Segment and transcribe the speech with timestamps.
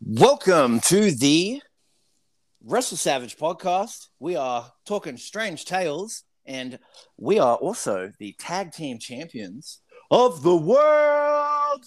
[0.00, 1.60] Welcome to the
[2.64, 4.06] Wrestle Savage podcast.
[4.20, 6.78] We are talking strange tales, and
[7.16, 9.80] we are also the tag team champions
[10.10, 11.86] of the world.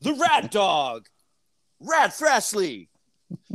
[0.00, 1.06] The Rat Dog,
[1.80, 2.88] Rat Thrashley,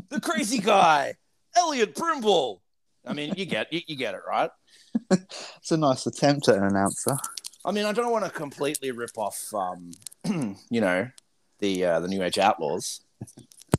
[0.09, 1.15] the Crazy Guy,
[1.55, 2.61] Elliot Brimble.
[3.05, 4.49] I mean, you get you, you get it right.
[5.57, 7.17] It's a nice attempt at an announcer.
[7.65, 9.91] I mean, I don't want to completely rip off, um,
[10.69, 11.09] you know,
[11.59, 13.01] the uh, the New Age Outlaws,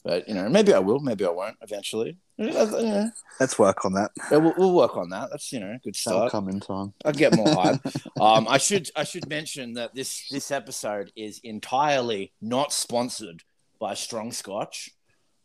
[0.04, 2.18] but you know, maybe I will, maybe I won't eventually.
[2.36, 3.08] Yeah.
[3.40, 4.10] Let's work on that.
[4.30, 5.30] Yeah, we'll, we'll work on that.
[5.30, 6.92] That's you know, a good That'll come in time.
[7.04, 7.80] I'll get more hype.
[8.20, 13.42] um, I should I should mention that this this episode is entirely not sponsored
[13.80, 14.90] by Strong Scotch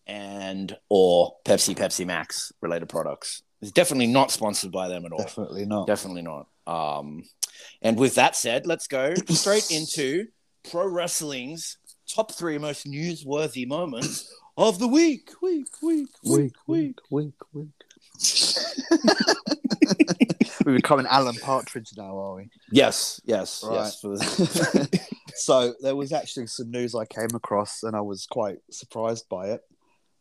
[0.05, 3.43] and or Pepsi Pepsi Max related products.
[3.61, 5.19] It's definitely not sponsored by them at all.
[5.19, 5.87] Definitely not.
[5.87, 6.47] Definitely not.
[6.67, 7.23] Um,
[7.81, 10.27] and with that said, let's go straight into
[10.69, 11.77] pro wrestling's
[12.09, 14.33] top three most newsworthy moments
[14.67, 15.31] of the week.
[15.41, 17.69] Week, week, Weak, weak, weak, weak.
[20.65, 22.49] We're becoming Alan Partridge now, are we?
[22.71, 23.91] Yes, yes, Right.
[24.03, 24.87] yes.
[25.35, 29.51] So there was actually some news I came across, and I was quite surprised by
[29.51, 29.61] it.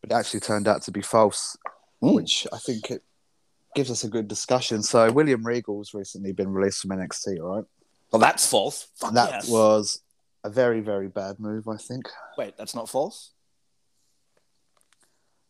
[0.01, 1.57] But it actually turned out to be false,
[2.01, 2.15] Mm.
[2.15, 3.03] which I think it
[3.75, 4.85] gives us a good discussion.
[4.85, 7.65] So William Regal's recently been released from NXT, right?
[8.13, 8.87] well, that's false.
[8.95, 9.49] Fuck that yes.
[9.49, 10.01] was
[10.45, 12.09] a very, very bad move, I think.
[12.39, 13.33] Wait, that's not false.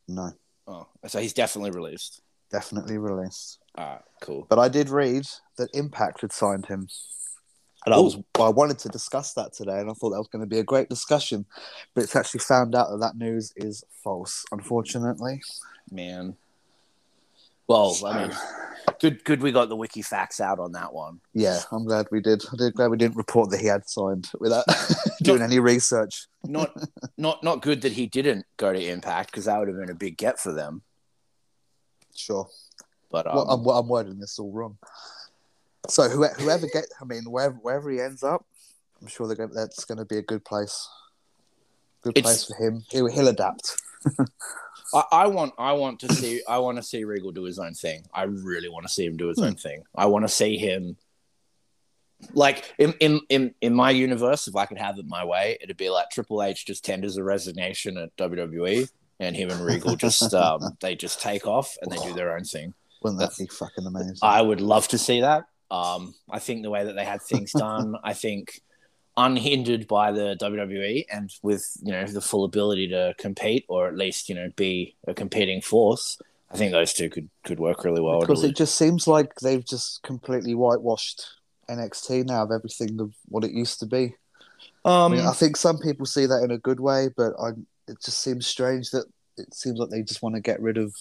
[0.09, 0.33] No,
[0.67, 2.21] Oh, so he's definitely released.
[2.51, 3.59] definitely released.
[3.77, 4.47] Right, cool.
[4.49, 5.27] But I did read
[5.59, 6.89] that Impact had signed him.
[7.87, 10.41] And I was I wanted to discuss that today, and I thought that was going
[10.43, 11.47] to be a great discussion.
[11.95, 15.41] But it's actually found out that that news is false, unfortunately.
[15.91, 16.37] Man.
[17.69, 18.37] Well, I mean,
[18.99, 19.43] good, good.
[19.43, 21.21] We got the wiki facts out on that one.
[21.35, 22.43] Yeah, I'm glad we did.
[22.51, 24.65] I'm glad we didn't report that he had signed without
[25.23, 26.27] doing any research.
[26.45, 26.75] Not,
[27.19, 29.95] not, not good that he didn't go to Impact because that would have been a
[29.95, 30.83] big get for them.
[32.15, 32.49] Sure.
[33.11, 34.79] But um, well, I'm, I'm wording this all wrong.
[35.89, 38.45] So whoever, whoever get, I mean, wherever, wherever he ends up,
[39.01, 40.89] I'm sure they're going, that's going to be a good place.
[42.03, 42.85] Good It's- place for him.
[42.91, 43.81] He'll, he'll adapt.
[44.95, 47.75] I, I want, I want to see, I want to see Regal do his own
[47.75, 48.05] thing.
[48.13, 49.45] I really want to see him do his Hmm.
[49.45, 49.83] own thing.
[49.97, 50.97] I want to see him.
[52.33, 55.77] Like in, in in in my universe, if I could have it my way, it'd
[55.77, 58.89] be like Triple H just tenders a resignation at WWE,
[59.21, 62.43] and him and Regal just um, they just take off and they do their own
[62.43, 62.75] thing.
[63.03, 64.17] Wouldn't that be fucking amazing?
[64.21, 65.45] I would love to see that.
[65.71, 68.61] Um, I think the way that they had things done, I think
[69.19, 73.97] unhindered by the WWE and with you know the full ability to compete or at
[73.97, 76.19] least you know be a competing force,
[76.51, 78.21] I think those two could could work really well.
[78.21, 81.27] because it just seems like they've just completely whitewashed
[81.69, 84.15] NXT now of everything of what it used to be.
[84.85, 87.51] I, um, mean, I think some people see that in a good way, but I,
[87.89, 90.95] it just seems strange that it seems like they just want to get rid of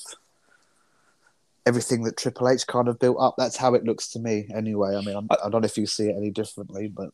[1.66, 3.36] everything that Triple H kind of built up.
[3.38, 4.96] That's how it looks to me, anyway.
[4.96, 7.12] I mean, I'm, I don't know if you see it any differently, but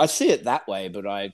[0.00, 1.32] I see it that way, but I,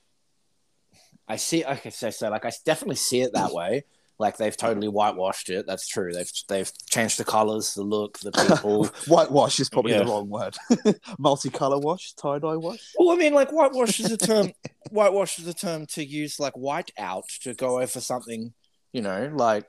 [1.28, 3.84] I see, like I say, so like I definitely see it that way.
[4.18, 5.66] Like they've totally whitewashed it.
[5.66, 6.10] That's true.
[6.12, 8.86] They've they've changed the colors, the look, the people.
[9.06, 10.04] whitewash is probably Yeah.
[10.04, 10.56] the wrong word.
[11.20, 12.92] Multicolor wash, tie dye wash.
[12.98, 14.52] well, I mean, like whitewash is a term.
[14.90, 18.54] whitewash is a term to use like white out to go over something.
[18.92, 19.68] You know, like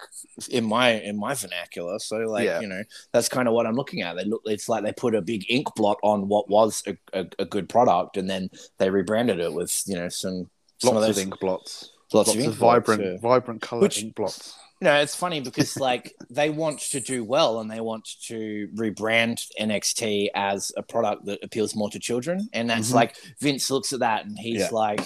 [0.50, 2.00] in my in my vernacular.
[2.00, 2.62] So like Yeah.
[2.62, 4.16] you know, that's kind of what I'm looking at.
[4.16, 4.42] They look.
[4.46, 7.68] It's like they put a big ink blot on what was a, a, a good
[7.68, 11.18] product, and then they rebranded it with you know some some Lots of of, those
[11.26, 11.92] ink blots.
[12.14, 13.18] lots, Lots, of, of, ink blots, vibrant, yeah.
[13.20, 14.56] vibrant color Which- ink blots.
[14.80, 18.68] You know, it's funny because like they want to do well and they want to
[18.76, 22.48] rebrand NXT as a product that appeals more to children.
[22.54, 22.96] And that's Mhm.
[22.96, 24.70] like Vince looks at that and he's Yeah.
[24.72, 25.02] like,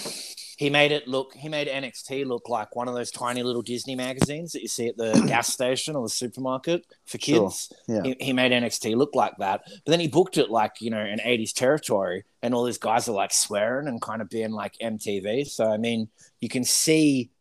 [0.57, 3.95] he made it look, he made NXT look like one of those tiny little Disney
[3.95, 7.45] magazines that you see at the gas station or the supermarket for Sure.
[7.49, 7.71] kids.
[7.87, 8.03] Yeah.
[8.03, 9.61] He, he made NXT look like that.
[9.65, 13.07] But then he booked it like, you know, an 80s territory and all these guys
[13.07, 15.47] are like swearing and kind of being like MTV.
[15.47, 16.09] So, I mean,
[16.41, 17.31] you can see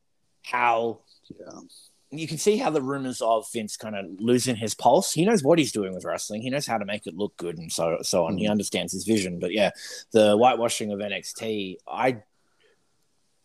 [0.45, 1.61] how Yeah.
[2.13, 5.13] You can see how the rumors of Vince kind of losing his pulse.
[5.13, 6.43] He knows what he's doing with wrestling.
[6.43, 8.37] He knows how to make it look good and so so on.
[8.37, 8.51] He Mm.
[8.51, 9.39] understands his vision.
[9.39, 9.71] But yeah,
[10.13, 12.23] the whitewashing of NXT, I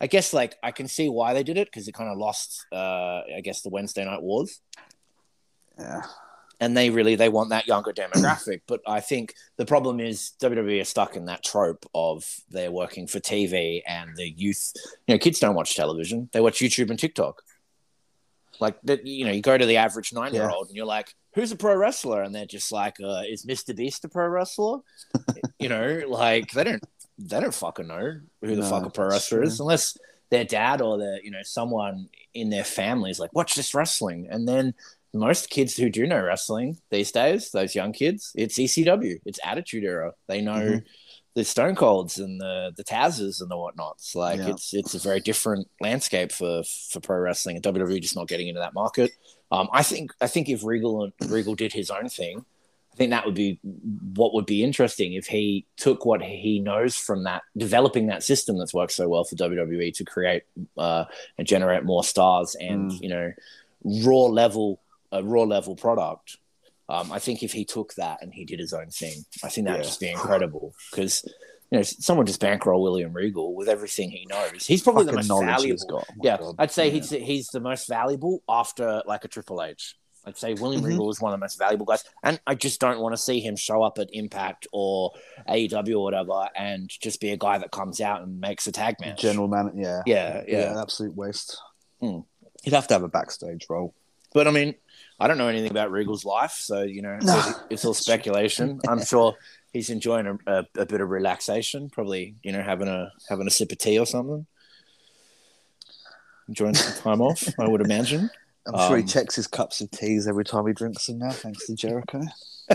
[0.01, 2.65] I guess like I can see why they did it because it kind of lost
[2.71, 4.59] uh I guess the Wednesday night wars.
[5.79, 6.01] Yeah.
[6.59, 8.61] And they really they want that younger demographic.
[8.68, 13.07] but I think the problem is WWE are stuck in that trope of they're working
[13.07, 14.71] for TV and the youth
[15.07, 16.29] you know, kids don't watch television.
[16.31, 17.44] They watch YouTube and TikTok.
[18.60, 21.56] Like that, you know, you go to the average nine-year-old and you're like, "Who's a
[21.56, 23.75] pro wrestler?" And they're just like, uh, "Is Mr.
[23.75, 24.80] Beast a pro wrestler?"
[25.60, 26.84] you know, like they don't,
[27.18, 29.66] they don't fucking know who the No, fuck a pro wrestler is true.
[29.66, 29.98] unless
[30.31, 34.28] their dad or their you know someone in their family is like, watch this wrestling,
[34.30, 34.74] and then
[35.13, 39.86] most kids who do know wrestling these days, those young kids, it's ECW, it's Attitude
[39.86, 40.12] Era.
[40.28, 40.84] They know Mhm.
[41.35, 44.15] The Stone Colds and the the Tazes and the whatnots.
[44.15, 44.49] Like Yeah.
[44.49, 48.47] it's it's a very different landscape for for pro wrestling, and WWE just not getting
[48.47, 49.11] into that market.
[49.51, 52.45] Um, I think I think if Regal Regal did his own thing,
[52.93, 53.59] I think that would be
[54.15, 58.57] what would be interesting if he took what he knows from that, developing that system
[58.57, 60.43] that's worked so well for WWE to create
[60.77, 61.03] uh,
[61.37, 63.01] and generate more stars and Mm.
[63.01, 63.33] you know
[63.83, 64.79] raw level
[65.11, 66.37] a raw level product.
[66.87, 69.67] Um, I think if he took that and he did his own thing, I think
[69.67, 71.23] that would just be incredible because
[71.71, 74.65] you know someone just bankroll William Regal with everything he knows.
[74.67, 76.03] He's probably the most valuable.
[76.07, 76.55] Oh Yeah, God.
[76.59, 76.91] I'd say Yeah.
[76.93, 79.95] he's he's the most valuable after like a Triple H.
[80.27, 80.87] I'd say William Mhm.
[80.87, 83.39] Regal is one of the most valuable guys, and I just don't want to see
[83.39, 85.11] him show up at Impact or
[85.47, 88.95] AEW or whatever and just be a guy that comes out and makes a tag
[88.99, 89.19] match.
[89.21, 89.71] general man.
[89.75, 90.81] Yeah, yeah, yeah, yeah.
[90.81, 91.59] absolute waste.
[91.99, 92.19] Hmm.
[92.63, 93.93] He'd have to have a backstage role.
[94.33, 94.73] But I mean,
[95.19, 97.38] I don't know anything about Regal's life, so you know, No.
[97.39, 98.79] it's, it's all speculation.
[98.88, 99.35] I'm sure
[99.73, 103.51] he's enjoying a, a, a bit of relaxation, probably you know having a having a
[103.51, 104.45] sip of tea or something,
[106.47, 107.47] enjoying some time off.
[107.59, 108.29] I would imagine.
[108.67, 111.29] I'm sure he Um, checks his cups of teas every time he drinks them now,
[111.31, 112.21] thanks to Jericho.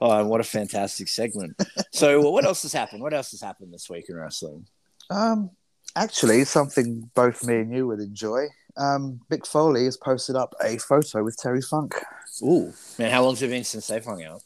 [0.00, 1.56] Oh, and what a fantastic segment!
[1.92, 3.00] So, what else has happened?
[3.00, 4.66] What else has happened this week in wrestling?
[5.08, 5.50] Um,
[5.94, 8.46] actually, something both me and you would enjoy.
[8.76, 11.94] Um, Mick Foley has posted up a photo with Terry Funk.
[12.42, 14.42] Ooh, man, how long's it been since they've hung out?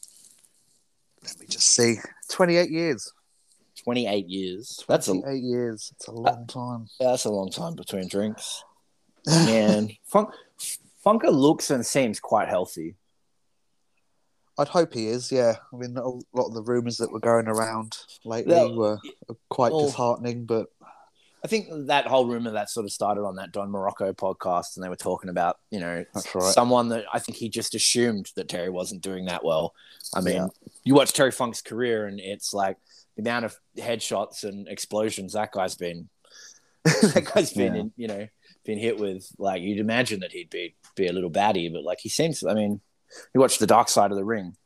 [1.23, 1.97] Let me just see.
[2.29, 3.11] 28 years.
[3.83, 4.83] Twenty eight years.
[4.89, 5.93] That's a 28 years.
[5.95, 6.87] It's a long time.
[6.99, 8.63] Yeah, that's a long time between drinks.
[9.25, 10.31] Man, Funk,
[11.05, 12.95] Funker looks and seems quite healthy.
[14.57, 15.55] I'd hope he is, yeah.
[15.73, 18.97] I mean, a lot of the rumours that were going around lately were
[19.49, 20.67] quite well- disheartening, but
[21.43, 24.83] I think that whole rumor that sort of started on that Don Morocco podcast, and
[24.83, 26.03] they were talking about, you know,
[26.35, 26.43] right.
[26.43, 29.73] someone that I think he just assumed that Terry wasn't doing that well.
[30.13, 30.47] I mean, Yeah.
[30.83, 32.77] you watch Terry Funk's career, and it's like
[33.15, 36.09] the amount of headshots and explosions that guy's been,
[36.83, 37.81] that guy's been, Yeah.
[37.81, 38.27] in, you know,
[38.65, 39.25] been hit with.
[39.37, 42.43] Like you'd imagine that he'd be be a little batty, but like he seems.
[42.43, 42.81] I mean,
[43.33, 44.57] you watch the Dark Side of the Ring.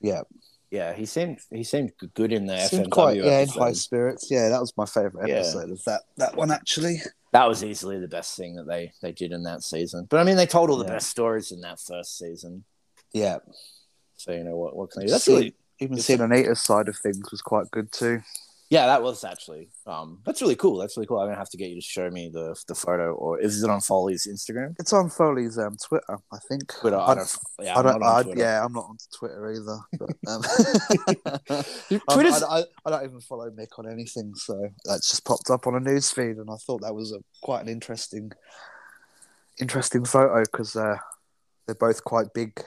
[0.00, 0.22] yeah.
[0.70, 2.66] Yeah, he seemed he seemed good in there.
[2.68, 4.30] Seemed FMW quite, yeah, in high spirits.
[4.30, 5.36] Yeah, that was my favourite Yeah.
[5.36, 6.98] episode of that, that one, actually.
[7.32, 10.06] that was easily the best thing that they they did in that season.
[10.08, 10.92] But I mean, they told all the Yeah.
[10.92, 12.64] best stories in that first season.
[13.12, 13.38] Yeah.
[14.16, 15.10] So you know what what can I do?
[15.12, 18.20] That's See- really Even seeing Anita's side of things was quite good too.
[18.70, 20.78] Yeah, that was actually um that's really cool.
[20.78, 21.18] That's really cool.
[21.18, 23.68] I'm gonna have to get you to show me the the photo, or is it
[23.68, 24.76] on Foley's Instagram?
[24.78, 26.72] It's on Foley's um, Twitter, I think.
[26.80, 26.96] Twitter.
[26.96, 27.36] I don't.
[27.58, 28.00] Yeah, I I'm don't.
[28.00, 28.40] not on I, Twitter.
[28.40, 29.78] yeah, I'm not on Twitter either.
[29.98, 31.64] But, um,
[32.08, 35.50] I, Twitter's I, I, I don't even follow Mick on anything, so that's just popped
[35.50, 38.30] up on a news feed, and I thought that was a quite an interesting,
[39.58, 40.94] interesting photo because uh,
[41.66, 42.62] they're both quite big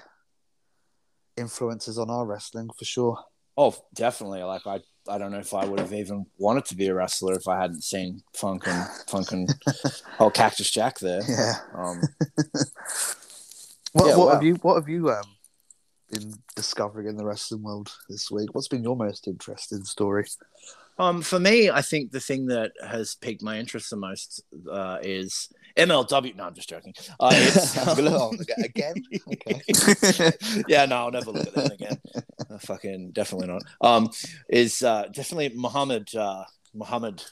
[1.38, 3.18] influences on our wrestling for sure.
[3.58, 4.44] oh definitely.
[4.44, 7.34] Like I I don't know if I would have even wanted to be a wrestler
[7.34, 9.54] if I hadn't seen Funk and Funk and
[10.20, 11.22] oh Cactus Jack there.
[11.28, 11.56] Yeah.
[11.76, 12.02] Um,
[13.94, 14.34] What, Yeah, what wow.
[14.34, 15.24] have you What have you um
[16.12, 18.54] been discovering in the wrestling world this week?
[18.54, 20.26] What's been your most interesting story?
[21.00, 25.00] Um, for me, I think the thing that has piqued my interest the most uh,
[25.02, 26.36] is MLW.
[26.36, 26.94] No, I'm just joking.
[27.20, 28.32] Uh, it's, Oh,
[28.64, 28.94] again?
[29.28, 30.32] Okay.
[30.68, 32.00] yeah, no, I'll never look at them again.
[32.54, 33.64] Uh, fucking definitely not.
[33.82, 34.10] Um,
[34.50, 36.44] is uh, definitely Muhammad uh,
[36.74, 37.24] Muhammad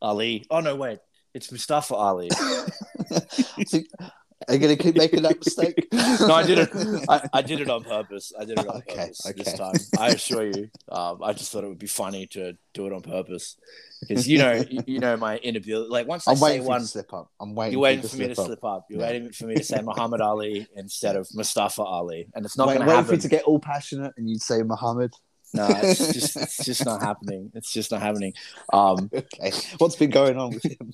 [0.00, 0.46] Ali.
[0.50, 0.98] Oh no, wait,
[1.34, 2.30] it's Mustafa Ali.
[4.48, 5.88] Are you going to keep making that mistake?
[5.92, 6.70] no, I did it.
[7.08, 8.32] I, I did it on purpose.
[8.38, 9.74] I did it on Okay, purpose this time.
[9.96, 10.68] I assure you.
[10.90, 13.56] Um, I just thought it would be funny to do it on purpose
[14.00, 15.90] because you know, you, you know my inability.
[15.90, 17.30] Like once I I'm say waiting for one, slip up.
[17.40, 17.72] I'm waiting.
[17.72, 18.46] you're waiting you for me to slip up.
[18.46, 18.86] slip up.
[18.88, 19.06] You're Yeah.
[19.06, 22.78] waiting for me to say Muhammad Ali instead of Mustafa Ali, and it's not going
[22.78, 22.96] to happen.
[22.98, 25.12] waiting for you to get all passionate and you'd say Muhammad.
[25.54, 27.50] No, it's just it's just not happening.
[27.54, 28.34] It's just not happening.
[28.72, 30.92] Um, Okay, what's been going on with him?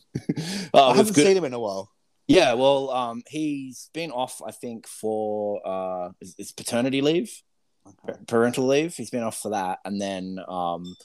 [0.75, 1.26] oh, I haven't good.
[1.26, 1.90] seen him in a while.
[2.32, 7.42] Yeah, well, um, he's been off, I think, for uh, it's- paternity leave,
[8.26, 8.94] parental leave.
[8.94, 10.96] He's been off for that, and then um,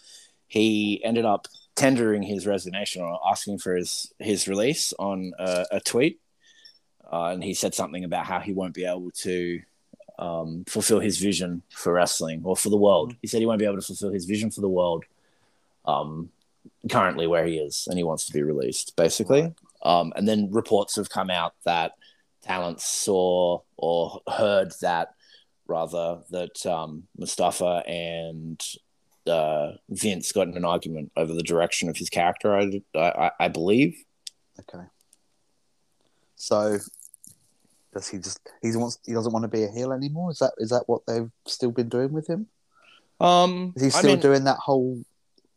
[0.47, 5.79] he ended up tendering his resignation or asking for his his release on a, a
[5.81, 6.21] tweet,
[7.11, 9.61] uh, and he said something about how he won't be able to
[10.19, 13.17] um, fulfill his vision for wrestling or for the world.
[13.21, 15.03] He said he won't be able to fulfill his vision for the world
[15.83, 16.29] um,
[16.89, 19.53] currently where he is, and he wants to be released, basically.
[19.83, 21.93] Um, and then reports have come out that
[22.43, 25.13] talent saw or heard that
[25.67, 28.61] rather that um, Mustafa and
[29.27, 32.55] uh, Vince got in an argument over the direction of his character.
[32.55, 33.95] I, I, I believe.
[34.61, 34.85] Okay.
[36.35, 36.77] So
[37.93, 40.31] does he just he wants he doesn't want to be a heel anymore?
[40.31, 42.47] Is that is that what they've still been doing with him?
[43.19, 45.03] Um, Is he I still mean- doing that whole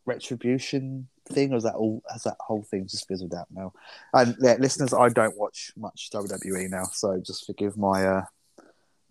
[0.05, 3.73] retribution thing, or is that all has that whole thing just fizzled out now?
[4.13, 8.25] And yeah, listeners, I don't watch much WWE now, so just forgive my uh,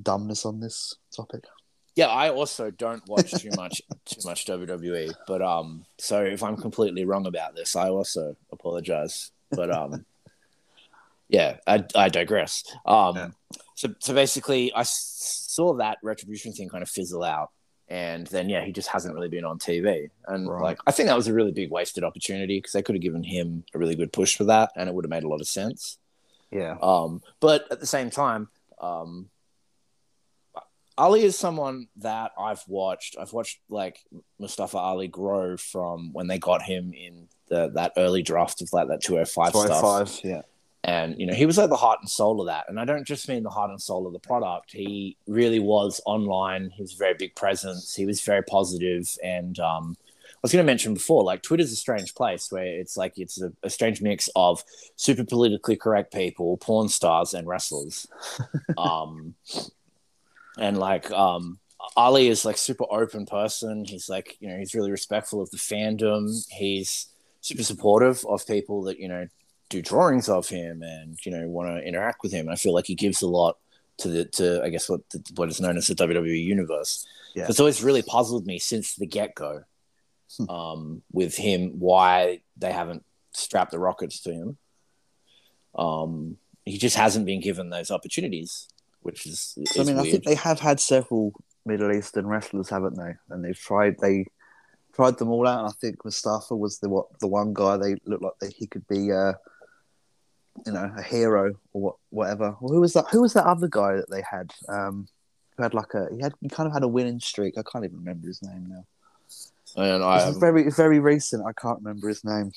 [0.02, 1.44] dumbness on this topic.
[1.96, 6.56] Yeah, I also don't watch too much too much WWE, but um, so if I'm
[6.56, 9.32] completely wrong about this, I also apologize.
[9.50, 10.04] But um,
[11.28, 12.64] yeah, I, I digress.
[12.86, 13.28] Um, Yeah.
[13.74, 17.50] so so basically, I saw that retribution thing kind of fizzle out,
[17.90, 20.62] and then yeah, he just hasn't really been on TV, and Right.
[20.62, 23.22] like I think that was a really big wasted opportunity because they could have given
[23.24, 25.48] him a really good push for that, and it would have made a lot of
[25.48, 25.98] sense.
[26.52, 28.48] Yeah, Um, but at the same time,
[28.80, 29.28] um,
[30.98, 33.16] Ali is someone that I've watched.
[33.18, 34.00] I've watched like
[34.38, 38.88] Mustafa Ali grow from when they got him in the that early draft of like
[38.88, 39.80] that 205 stuff.
[39.80, 40.20] five.
[40.24, 40.42] Yeah,
[40.84, 42.66] And you know, he was like the heart and soul of that.
[42.68, 44.72] And I don't just mean the heart and soul of the product.
[44.72, 46.70] He really was online.
[46.70, 47.94] He was a very big presence.
[47.94, 49.06] He was very positive.
[49.22, 49.96] And um,
[50.26, 53.42] I was going to mention before, like Twitter's a strange place where it's like it's
[53.42, 54.64] a, a strange mix of
[54.96, 58.06] super politically correct people, porn stars, and wrestlers.
[58.78, 59.34] um,
[60.58, 61.58] and like um,
[61.94, 63.84] Ali is like super open person.
[63.84, 66.46] He's like you know he's really respectful of the fandom.
[66.50, 67.08] He's
[67.42, 69.28] super supportive of people that you know
[69.70, 72.46] do drawings of him and you know want to interact with him.
[72.46, 73.56] And I feel like he gives a lot
[73.98, 77.06] to the to I guess what the, what is known as the WWE universe.
[77.34, 77.46] Yeah.
[77.48, 79.64] It's always really puzzled me since the get go
[80.36, 80.48] Hmm.
[80.48, 84.58] um, with him why they haven't strapped the rockets to him.
[85.74, 88.68] Um, he just hasn't been given those opportunities,
[89.00, 91.32] which is, is I mean, I think they have had several
[91.66, 93.14] Middle Eastern wrestlers, haven't they?
[93.28, 94.26] And they've tried they
[94.94, 95.60] tried them all out.
[95.60, 98.68] And I think Mustafa was the what the one guy they looked like that he
[98.68, 99.32] could be, uh,
[100.66, 102.56] you know, a hero or what, whatever.
[102.60, 103.06] Well, who was that?
[103.12, 104.52] Who was that other guy that they had?
[104.68, 105.08] Um,
[105.56, 107.58] who had like a he had he kind of had a winning streak.
[107.58, 108.84] I can't even remember his name now.
[109.76, 111.44] I, This is very very recent.
[111.46, 112.52] I can't remember his name.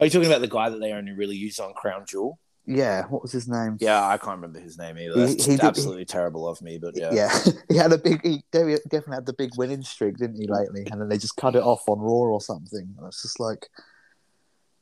[0.00, 2.38] are you talking about the guy that they only really use on Crown Jewel?
[2.70, 3.78] Yeah, what was his name?
[3.80, 5.14] Yeah, I can't remember his name either.
[5.14, 7.10] He- That's he did- absolutely terrible of me, but yeah.
[7.12, 7.38] Yeah,
[7.70, 8.20] he had a big.
[8.22, 10.46] He definitely had the big winning streak, didn't he?
[10.46, 12.94] Lately, and then they just cut it off on Raw or something.
[12.98, 13.68] And it's just like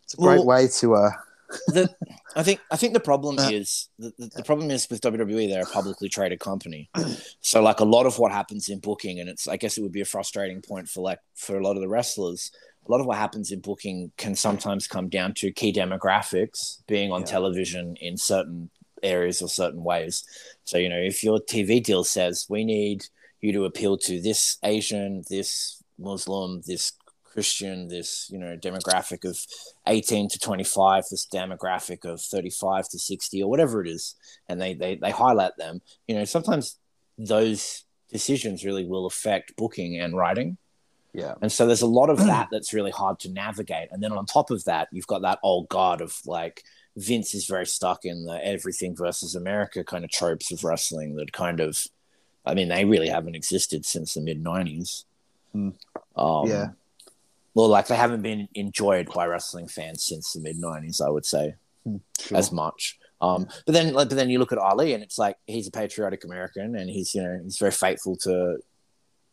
[0.02, 0.94] it's a great Well- way to.
[0.96, 1.10] uh
[1.68, 1.88] the,
[2.34, 3.50] I think I think the problem Uh.
[3.50, 6.90] is the, the, the problem is with WWE they're a publicly traded company,
[7.40, 9.92] so like a lot of what happens in booking, and it's I guess it would
[9.92, 12.50] be a frustrating point for like for a lot of the wrestlers.
[12.88, 17.10] A lot of what happens in booking can sometimes come down to key demographics being
[17.10, 17.26] on Yeah.
[17.26, 18.70] television in certain
[19.02, 20.24] areas or certain ways.
[20.64, 23.04] So you know if your TV deal says we need
[23.40, 26.92] you to appeal to this Asian, this Muslim, this
[27.36, 29.38] Christian, this you know demographic of
[29.86, 34.14] 18 to 25, this demographic of 35 to 60 or whatever it is,
[34.48, 35.82] and they they they highlight them.
[36.08, 36.78] You know, sometimes
[37.18, 40.56] those decisions really will affect booking and writing.
[41.12, 43.88] Yeah, And so there's a lot of that that's really hard to navigate.
[43.92, 46.62] And then on top of that, you've got that old guard of like
[46.96, 51.34] Vince is very stuck in the everything versus America kind of tropes of wrestling that
[51.34, 51.86] kind of,
[52.46, 55.04] I mean, they really haven't existed since the mid 90s.
[55.52, 55.70] Hmm.
[56.16, 56.68] Um, Yeah.
[57.56, 61.24] Well, like they haven't been enjoyed by wrestling fans since the mid 90s, I would
[61.24, 61.54] say
[62.20, 62.36] sure.
[62.36, 62.98] as much.
[63.22, 65.70] Um, but then, like, but then you look at Ali, and it's like he's a
[65.70, 68.58] patriotic American, and he's you know he's very faithful to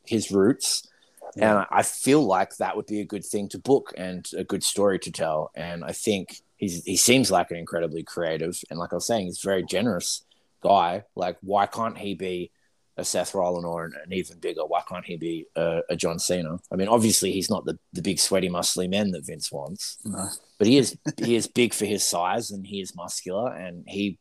[0.06, 0.88] his roots,
[1.36, 1.58] Yeah.
[1.58, 4.64] and I feel like that would be a good thing to book and a good
[4.64, 5.52] story to tell.
[5.54, 9.26] And I think he's he seems like an incredibly creative, and like I was saying,
[9.26, 10.24] he's a very generous
[10.62, 11.04] guy.
[11.14, 12.52] Like, why can't he be
[12.98, 14.66] a Seth Rollins or an, an even bigger?
[14.66, 16.58] Why can't he be a, a John Cena?
[16.72, 20.28] I mean, obviously he's not the the big sweaty muscly men that Vince wants No.
[20.58, 24.18] but he is he is big for his size and he is muscular and he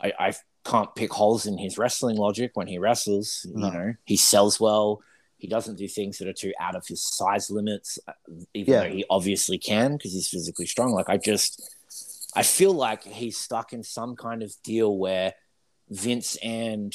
[0.00, 0.34] I, I
[0.64, 3.66] can't pick holes in his wrestling logic when he wrestles No.
[3.66, 5.00] you know he sells well
[5.38, 8.12] he doesn't do things that are too out of his size limits uh,
[8.54, 8.80] even Yeah.
[8.82, 11.62] though he obviously can because he's physically strong like i just
[12.34, 15.34] i feel like he's stuck in some kind of deal where
[15.90, 16.94] vince and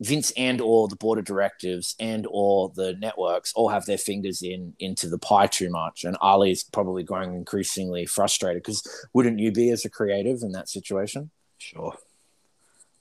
[0.00, 4.42] Vince and or the board of directors and or the networks all have their fingers
[4.42, 8.62] in into the pie too much, and Ali is probably growing increasingly frustrated.
[8.62, 11.30] Because wouldn't you be as a creative in that situation?
[11.58, 11.94] Sure,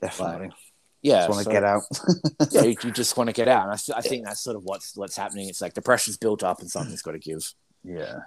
[0.02, 0.50] definitely.
[1.04, 1.84] Yeah, Just want to so- get out.
[2.52, 4.64] yeah, you, you just want to get out, and I, I think that's sort of
[4.64, 5.48] what's what's happening.
[5.48, 7.54] It's like the pressure's built up, and something's got to give.
[7.84, 8.22] yeah,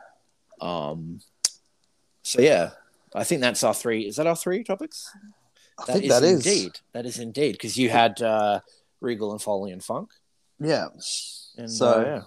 [0.60, 1.20] Um,
[2.22, 2.70] so yeah,
[3.14, 4.06] I think that's our three.
[4.06, 5.10] Is that our three topics?
[5.80, 6.46] I That think is that is.
[6.46, 6.72] indeed.
[6.92, 8.60] That is indeed because you had uh,
[9.00, 10.10] Regal and Foley and Funk.
[10.58, 10.88] Yeah.
[11.56, 12.22] And, So- uh, yeah.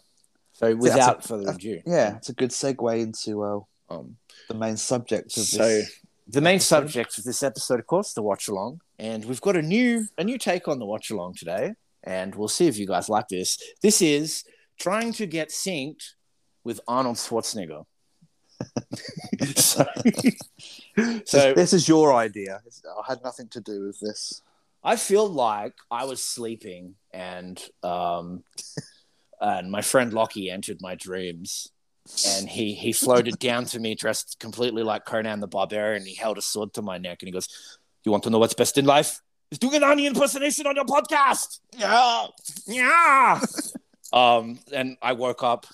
[0.55, 4.17] So without a- further ado, Yeah, it's a good segue into uh, um,
[4.47, 5.99] the main subject of so this.
[6.27, 6.75] the main episode.
[6.77, 10.23] subject of this episode, of course, the watch along, and we've got a new a
[10.23, 13.57] new take on the watch along today, and we'll see if you guys like this.
[13.81, 14.43] This is
[14.79, 16.13] trying to get synced
[16.63, 17.83] with Arnold Schwarzenegger.
[19.55, 19.85] so,
[21.25, 22.61] so this is your idea.
[22.85, 24.41] I had nothing to do with this.
[24.83, 28.43] I feel like I was sleeping and um
[29.41, 31.69] and my friend Lockie entered my dreams
[32.27, 36.05] and he he floated down to me dressed completely like Conan the Barbarian.
[36.05, 37.47] He held a sword to my neck and he goes,
[38.03, 39.21] You want to know what's best in life?
[39.51, 41.59] Is doing an Arnie impersonation on your podcast.
[41.77, 42.27] Yeah.
[42.67, 43.39] Yeah.
[44.13, 45.65] um and I woke up.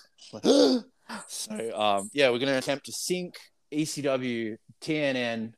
[1.27, 3.37] so um yeah, we're gonna attempt to sync
[3.71, 5.53] ECW TNN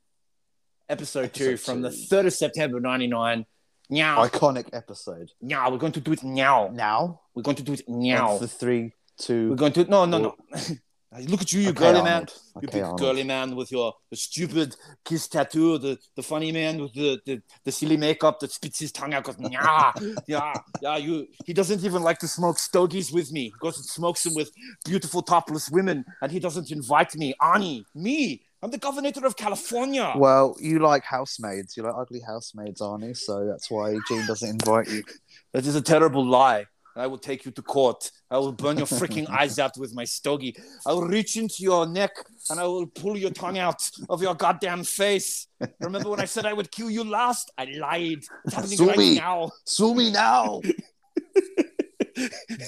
[0.89, 3.45] episode two Episode from the 3rd of September 99.
[3.89, 4.25] Meow.
[4.25, 5.31] Iconic episode.
[5.41, 5.69] Meow.
[5.69, 6.69] We're going to do it now.
[6.73, 8.37] Now, We're going to do it now.
[8.37, 9.49] the three, two.
[9.49, 10.35] We're going to no no no.
[11.13, 12.25] Ah, look at you, you Okay, girly man.
[12.55, 12.99] You Okay, big Arnold.
[12.99, 17.41] girly man with your the stupid kiss tattoo, the, the funny man with the, the,
[17.65, 19.25] the silly makeup that spits his tongue out.
[19.25, 19.91] Goes, yeah,
[20.27, 20.97] yeah, yeah.
[20.97, 21.27] You.
[21.45, 23.45] He doesn't even like to smoke stogies with me.
[23.45, 24.51] He goes and smokes them with
[24.85, 27.33] beautiful topless women, and he doesn't invite me.
[27.41, 28.43] Arnie, me.
[28.63, 30.13] I'm the governor of California.
[30.15, 31.75] Well, you like housemaids.
[31.75, 33.17] You like ugly housemaids, Arnie.
[33.17, 35.03] So that's why Gene doesn't invite you.
[35.51, 36.65] That is a terrible lie.
[36.95, 38.11] I will take you to court.
[38.29, 40.55] I will burn your freaking eyes out with my stogie.
[40.85, 42.11] I will reach into your neck
[42.49, 45.47] and I will pull your tongue out of your goddamn face.
[45.79, 47.51] Remember when I said I would kill you last?
[47.57, 48.23] I lied.
[48.45, 49.15] It's happening Sue right me.
[49.17, 49.51] now.
[49.65, 50.61] Sue me now.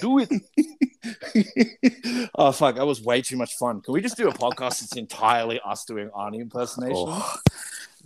[0.01, 0.29] Do it.
[2.35, 3.81] oh fuck, that was way too much fun.
[3.81, 6.95] Can we just do a podcast that's entirely us doing Arnie impersonation?
[7.09, 7.35] Oh.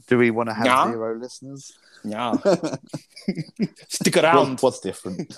[0.07, 0.91] Do we want to have Yeah.
[0.91, 1.73] zero listeners?
[2.03, 2.33] Yeah.
[3.87, 4.51] Stick around.
[4.51, 5.35] What- what's different?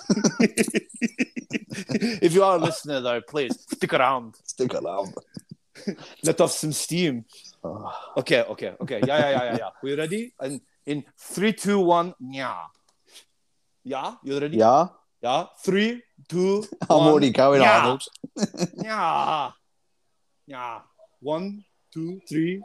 [2.22, 4.36] if you are a listener though, please stick around.
[4.44, 5.14] Stick around.
[6.24, 7.24] Let off some steam.
[7.64, 7.90] Oh.
[8.18, 9.00] Okay, okay, okay.
[9.06, 9.70] Yeah, yeah, yeah, yeah, yeah.
[9.82, 10.32] We ready?
[10.38, 12.64] And in three, two, one, yeah.
[13.84, 14.56] Yeah, you ready?
[14.58, 14.88] Yeah,
[15.22, 15.46] Yeah.
[15.64, 17.78] Three, two, I'm one, already going, yeah.
[17.78, 18.02] Arnold.
[18.82, 19.50] Yeah.
[20.46, 20.80] Yeah.
[21.20, 22.62] One, two, three,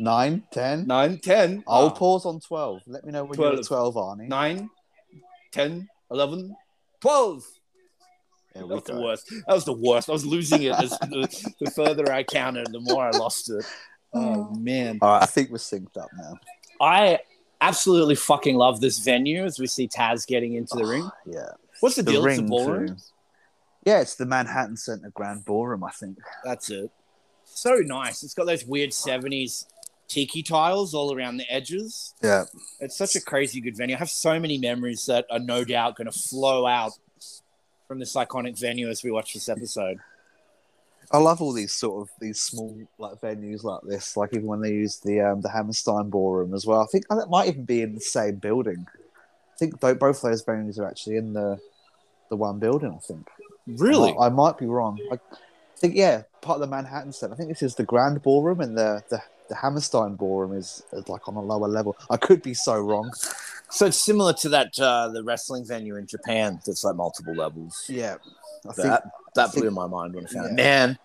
[0.00, 0.86] Nine, ten.
[0.86, 1.64] nine, ten.
[1.66, 1.90] I'll Ah.
[1.90, 2.82] pause on twelve.
[2.86, 3.66] Let me know when you're at 12.
[3.66, 4.28] twelve, Arnie.
[4.28, 4.70] Nine,
[5.52, 6.54] ten, eleven,
[7.00, 7.44] twelve.
[8.54, 9.30] There That we was the worst.
[9.46, 10.08] That was the worst.
[10.08, 13.64] I was losing it as the, the further I counted, the more I lost it.
[14.14, 14.98] Oh man.
[15.02, 16.34] All right, I think we're synced up now.
[16.80, 17.18] I
[17.60, 21.10] absolutely fucking love this venue as we see Taz getting into the ring.
[21.26, 22.24] Yeah, What's the, the deal?
[22.26, 22.86] It's a ring ballroom.
[22.88, 22.96] too.
[23.84, 26.18] Yeah, it's the Manhattan Center Grand Ballroom, I think.
[26.44, 26.90] That's it.
[27.44, 28.22] So nice.
[28.22, 29.64] It's got those weird 70s
[30.08, 32.14] tiki tiles all around the edges.
[32.22, 32.44] Yeah,
[32.80, 33.94] It's such a crazy good venue.
[33.94, 36.92] I have so many memories that are no doubt going to flow out
[37.86, 39.98] from this iconic venue as we watch this episode.
[41.10, 44.16] I love all these sort of these small like venues like this.
[44.16, 46.82] Like even when they use the um, the Hammerstein Ballroom as well.
[46.82, 48.86] I think that might even be in the same building.
[48.94, 51.58] I think both both those venues are actually in the
[52.28, 52.92] the one building.
[52.94, 53.26] I think.
[53.66, 54.14] Really?
[54.20, 54.98] I, I might be wrong.
[55.10, 55.18] I
[55.76, 57.32] think yeah, part of the Manhattan Center.
[57.32, 61.08] I think this is the Grand Ballroom, and the the, the Hammerstein Ballroom is, is
[61.08, 61.96] like on a lower level.
[62.10, 63.10] I could be so wrong.
[63.70, 67.84] So it's similar to that uh, the wrestling venue in Japan that's like multiple levels.
[67.88, 68.16] Yeah,
[68.68, 70.52] I think That that I think- blew my mind when I found it.
[70.54, 70.98] Man,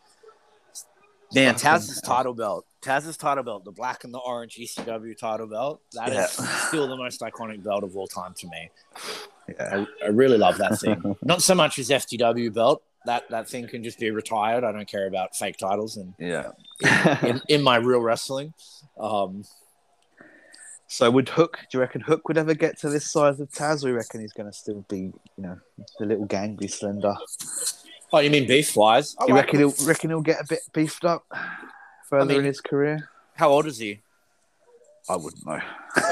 [1.34, 5.82] man, Taz's title belt, Taz's title belt, the black and the orange ECW title belt.
[5.94, 6.28] That is Yeah.
[6.68, 8.70] still the most iconic belt of all time to me.
[9.50, 9.86] yeah.
[10.02, 11.16] I, I really love that thing.
[11.24, 12.84] Not so much as FTW belt.
[13.06, 14.64] That that thing can just be retired.
[14.64, 16.52] I don't care about fake titles and yeah.
[17.22, 18.54] in, in my real wrestling.
[19.00, 19.44] Um,
[20.88, 21.58] So would Hook?
[21.72, 23.84] Do you reckon Hook would ever get to this size of Taz?
[23.84, 25.14] Or you reckon he's going to still be, you
[25.44, 25.58] know,
[26.00, 27.16] the little gangly slender?
[28.14, 29.16] oh, you mean beef wise?
[29.28, 31.26] you reckon he'll reckon he'll get a bit beefed up
[32.10, 33.10] further mean- in his career?
[33.36, 34.02] How old is he?
[35.10, 35.60] I wouldn't know.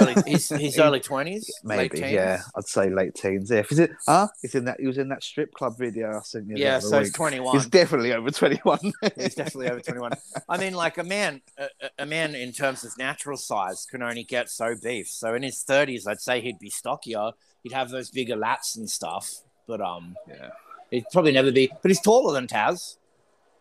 [0.02, 2.42] Early, he's he's early twenties, Maybe, yeah.
[2.56, 3.50] I'd say late teens.
[3.50, 3.92] Yeah, if is it?
[4.06, 4.28] Huh?
[4.42, 4.80] He's in that.
[4.80, 6.56] He was in that strip club video I sent you.
[6.58, 7.56] Yeah, so he's twenty one.
[7.56, 8.92] He's definitely over twenty-one.
[9.16, 10.12] He's definitely over 21.
[10.50, 11.68] I mean, like a man, a,
[12.00, 15.08] a- man in terms of natural size can only get so beef.
[15.08, 17.32] So in his 30s, I'd say he'd be stockier.
[17.64, 19.30] He'd have those bigger lats and stuff.
[19.68, 20.50] But um, yeah.
[20.90, 21.72] he'd probably never be.
[21.82, 22.98] But he's taller than Taz,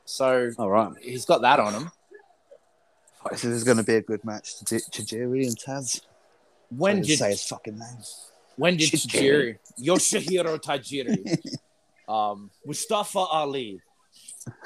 [0.05, 0.93] so All right.
[1.01, 1.91] he's got that on him.
[3.31, 4.61] This is going to be a good match.
[4.65, 6.01] Ch- Chijiri and Taz.
[6.71, 7.99] When I didn't say his fucking name?
[8.57, 9.57] when did Tajiri.
[9.57, 11.59] Tajiri, Yoshihiro Tajiri,
[12.09, 13.81] um, Mustafa Ali?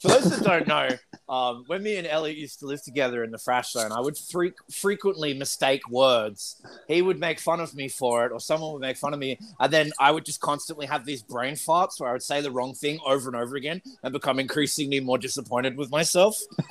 [0.00, 0.88] For those that don't know,
[1.28, 4.16] um, when me and Elliot used to live together in the Thrash Zone, I would
[4.16, 6.62] freak, frequently mistake words.
[6.86, 9.38] He would make fun of me for it, or someone would make fun of me,
[9.58, 12.52] and then I would just constantly have these brain farts where I would say the
[12.52, 16.36] wrong thing over and over again, and become increasingly more disappointed with myself.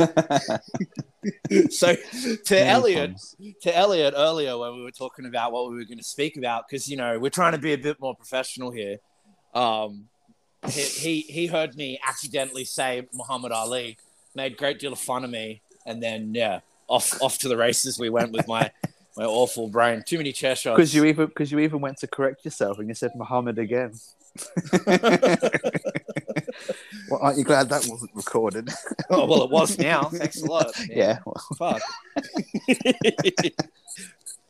[1.70, 3.36] so, to Many Elliot, times.
[3.64, 6.68] to Elliot earlier when we were talking about what we were going to speak about,
[6.70, 9.00] because you know we're trying to be a bit more professional here.
[9.54, 10.08] Um,
[10.70, 13.98] he, he he heard me accidentally say Muhammad Ali,
[14.36, 17.58] made a great deal of fun of me, and then yeah, off off to the
[17.58, 18.72] races we went with my
[19.18, 20.04] my awful brain.
[20.06, 20.78] Too many chair shots.
[20.78, 23.94] Because you even because you even went to correct yourself and you said Muhammad again.
[24.88, 25.00] well,
[27.22, 28.70] aren't you glad that wasn't recorded?
[29.10, 30.04] oh well, it was now.
[30.06, 30.72] Thanks a lot.
[30.80, 30.90] man.
[30.92, 31.20] yeah.
[31.26, 31.82] well, Fuck.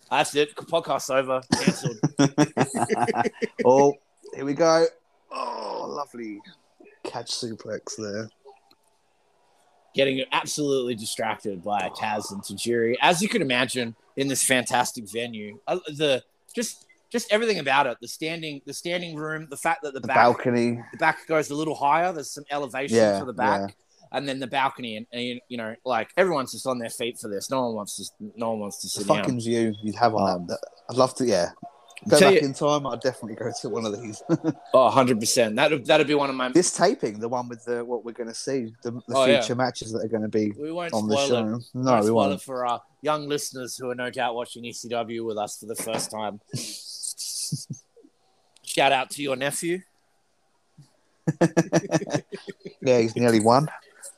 [0.10, 0.56] That's it.
[0.56, 1.42] Podcast's over.
[1.54, 2.00] Cancelled.
[3.66, 3.94] oh,
[4.34, 4.86] here we go.
[5.32, 6.40] Oh, lovely
[7.06, 8.30] catch suplex there.
[9.96, 15.58] Getting absolutely distracted by Taz and Tajiri, as you can imagine in this fantastic venue.
[15.68, 19.94] Uh, the just just everything about it, the standing the standing room, the fact that
[19.96, 20.84] the, The back balcony.
[20.92, 22.12] the back goes a little higher.
[22.12, 23.76] There's some elevation Yeah, for the back.
[24.12, 27.28] And then the balcony, and, and you- know, like everyone's just on their feet for
[27.28, 27.50] this.
[27.50, 28.32] No one wants to.
[28.38, 29.40] No one wants to The sit fucking down.
[29.40, 30.60] view you'd have on Um, that.
[30.90, 31.50] I'd love to, yeah.
[32.10, 34.22] Go Tell back you- in time, I'd definitely go to one of these.
[34.74, 35.56] Oh, 100 percent.
[35.56, 36.50] That that'd be one of my.
[36.50, 39.40] this taping, the one with the what we're going to see, the, the Oh, yeah.
[39.40, 41.56] future matches that are going to be We won't on the spoil show.
[41.56, 41.64] it.
[41.74, 42.34] No, Won't we won't.
[42.34, 45.76] it for our young listeners who are no doubt watching ECW with us for the
[45.76, 46.42] first time.
[48.64, 49.80] Shout out to your nephew,
[52.82, 53.68] Yeah, he's nearly one.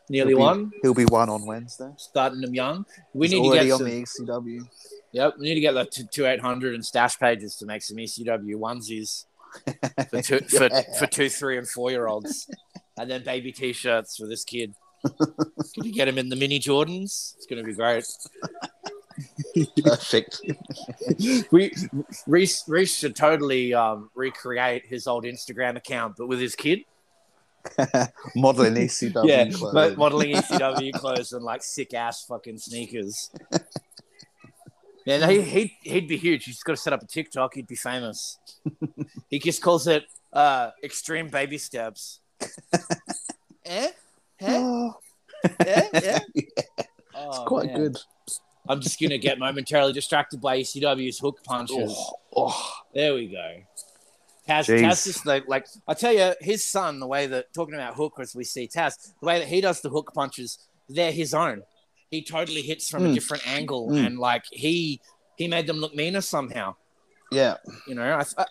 [0.10, 0.72] Nearly He'll be- one.
[0.82, 1.92] He'll be one on Wednesday.
[1.98, 2.86] starting them young.
[3.14, 4.68] We He's need to get on some, the ECW.
[5.12, 5.34] yep.
[5.40, 7.98] We need to get like two, two eight hundred and stash pages to make some
[7.98, 9.26] ECW onesies
[10.10, 12.50] for two for, for two, three, and four year olds,
[12.98, 14.74] and then baby t-shirts for this kid.
[15.06, 17.36] Can you get him in the mini Jordans?
[17.38, 18.06] It's gonna be great.
[19.84, 20.42] Perfect.
[21.52, 21.74] We
[22.28, 26.82] Reese, Reese should totally um, recreate his old Instagram account, but with his kid.
[28.36, 29.74] Modeling ECW yeah, clothes.
[29.74, 33.30] mo- modeling ECW clothes and like sick ass fucking sneakers.
[35.06, 36.44] Yeah, he, he'd, he'd be huge.
[36.46, 37.54] He's got to set up a TikTok.
[37.54, 38.40] He'd be famous.
[39.30, 40.04] he just calls it
[40.34, 42.20] uh, extreme baby steps.
[43.66, 43.88] eh?
[44.40, 44.48] Eh?
[44.50, 44.94] Oh,
[45.62, 45.88] Eh?
[45.94, 46.20] Eh?
[46.36, 46.54] it's
[47.16, 47.78] Oh, quite man.
[47.78, 47.98] good.
[48.70, 51.92] I'm just going to get momentarily distracted by ECW's hook punches.
[51.92, 52.72] Oh, oh.
[52.94, 53.56] There we go.
[54.48, 54.82] Taz, Jeez.
[54.82, 58.14] Taz is like, like I tell you, his son, the way that talking about hook
[58.20, 60.58] as we see Taz, the way that he does the hook punches,
[60.90, 61.64] they're his own.
[62.10, 63.14] He totally hits from a Mm.
[63.14, 64.06] different angle, Mm.
[64.06, 65.02] and like he
[65.38, 66.76] he made them look meaner somehow.
[67.32, 67.58] Yeah.
[67.88, 68.46] You know, I, I,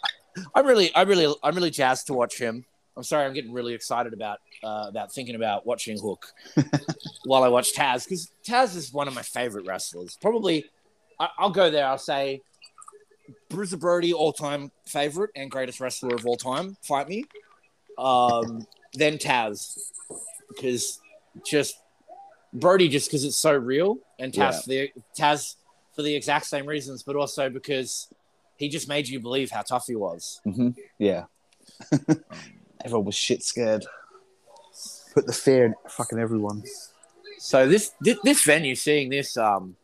[0.54, 2.64] I really, I really, I'm really jazzed to watch him.
[2.96, 6.26] I'm sorry, I'm getting really excited about uh, about thinking about watching Hook
[7.24, 10.16] while I watch Taz because Taz is one of my favorite wrestlers.
[10.20, 10.64] Probably,
[11.18, 11.86] I, I'll go there.
[11.86, 12.42] I'll say
[13.48, 16.76] Bruiser Brody, all time favorite and greatest wrestler of all time.
[16.82, 17.24] Fight me.
[17.98, 19.78] Um, then Taz
[20.48, 21.00] because
[21.44, 21.76] just
[22.52, 25.56] Brody just because it's so real, and Taz the Taz
[25.94, 28.08] for the exact same reasons, but also because
[28.56, 30.40] he just made you believe how tough he was.
[30.44, 31.24] hmm Yeah.
[32.84, 33.84] Everyone was shit scared.
[35.14, 36.62] Put the fear in fucking everyone.
[37.38, 39.76] So this this, this venue, seeing this, um,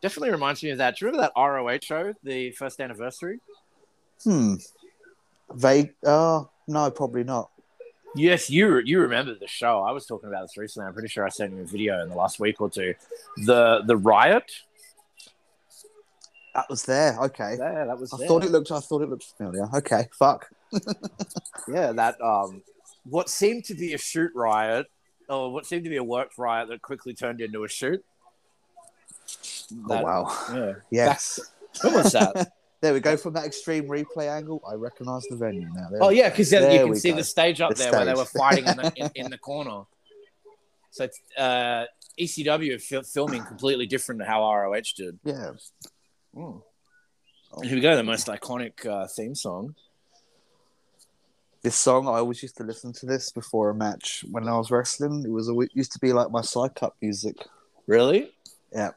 [0.00, 0.96] definitely reminds me of that.
[0.96, 3.40] Do you remember that ROH show, the first anniversary?
[4.22, 4.54] Hmm.
[5.52, 5.94] Vague.
[6.04, 7.50] Oh, no, probably not.
[8.16, 9.80] Yes, you you remember the show.
[9.82, 10.88] I was talking about this recently.
[10.88, 12.94] I'm pretty sure I sent you a video in the last week or two.
[13.44, 14.50] The the riot.
[16.54, 17.16] That was there.
[17.26, 17.54] Okay.
[17.56, 18.12] Yeah, that was.
[18.12, 18.26] I there.
[18.26, 18.72] thought it looked.
[18.72, 19.68] I thought it looked familiar.
[19.74, 20.08] Okay.
[20.18, 20.50] Fuck.
[21.68, 22.62] Yeah, that um,
[23.04, 24.86] what seemed to be a shoot riot,
[25.28, 28.04] or what seemed to be a work riot that quickly turned into a shoot.
[29.88, 30.46] That- oh wow.
[30.54, 30.72] Yeah.
[30.90, 31.40] Yes.
[31.82, 32.52] When was that?
[32.80, 33.16] there we go.
[33.16, 35.88] From that extreme replay angle, I recognise the venue now.
[35.90, 36.02] There.
[36.02, 37.16] Oh yeah, because you can see go.
[37.16, 39.82] the stage up The there where they were fighting in the, in, in the corner.
[40.90, 41.84] So it's, uh,
[42.18, 45.18] ECW fil- filming completely different to how ROH did.
[45.24, 45.52] Yeah.
[46.34, 46.62] Mm.
[47.62, 49.74] Here we go, the most iconic uh, theme song.
[51.62, 54.70] This song, I always used to listen to this before a match when I was
[54.70, 55.24] wrestling.
[55.26, 57.36] It was a, it used to be like my side cut music.
[57.86, 58.30] Really?
[58.72, 58.90] Yeah.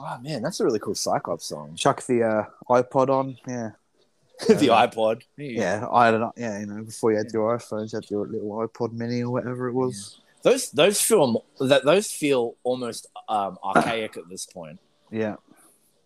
[0.00, 1.74] Oh man, that's a really cool Cyclops song.
[1.76, 3.36] Chuck the uh, iPod on.
[3.46, 3.70] Yeah.
[4.48, 5.22] the iPod.
[5.36, 5.86] Yeah.
[5.90, 6.32] I don't know.
[6.36, 6.60] Yeah.
[6.60, 9.68] You know, before you had your iPhones, you had your little iPod Mini or whatever
[9.68, 10.20] it was.
[10.42, 14.78] Those those feel that those feel almost um, archaic at this point.
[15.10, 15.36] Yeah.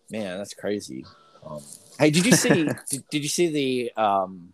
[0.09, 1.05] Man, that's crazy.
[1.45, 1.61] Um,
[1.99, 2.69] hey, did you see?
[2.89, 4.53] did, did you see the um,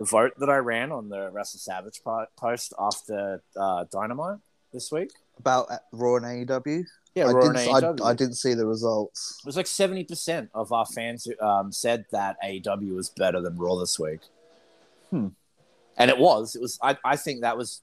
[0.00, 4.38] the vote that I ran on the Wrestle Savage po- post after uh, Dynamite
[4.72, 5.10] this week?
[5.38, 6.84] about uh, Raw and AEW.
[7.14, 8.04] Yeah, I, Raw and didn't, I, AEW.
[8.04, 9.38] I didn't see the results.
[9.40, 13.56] It was like seventy percent of our fans um, said that AEW was better than
[13.56, 14.20] Raw this week.
[15.10, 15.28] Hmm.
[15.96, 16.56] And it was.
[16.56, 16.78] It was.
[16.82, 17.82] I, I think that was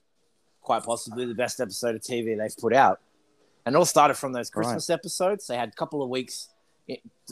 [0.62, 3.00] quite possibly the best episode of TV they've put out.
[3.66, 5.48] And it all started from those Christmas episodes.
[5.48, 6.50] They had a couple of weeks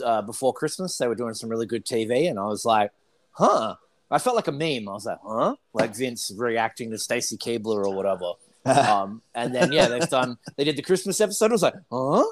[0.04, 0.96] uh, before Christmas.
[0.96, 2.92] They were doing some really good TV, and I was like,
[3.32, 3.76] "Huh."
[4.12, 4.88] I felt like a meme.
[4.88, 8.32] I was like, "Huh?" Like Vince reacting to Stacy Keibler or whatever.
[8.64, 10.38] Um, and then yeah, they've done.
[10.56, 11.50] They did the Christmas episode.
[11.50, 12.24] I was like, "Huh?"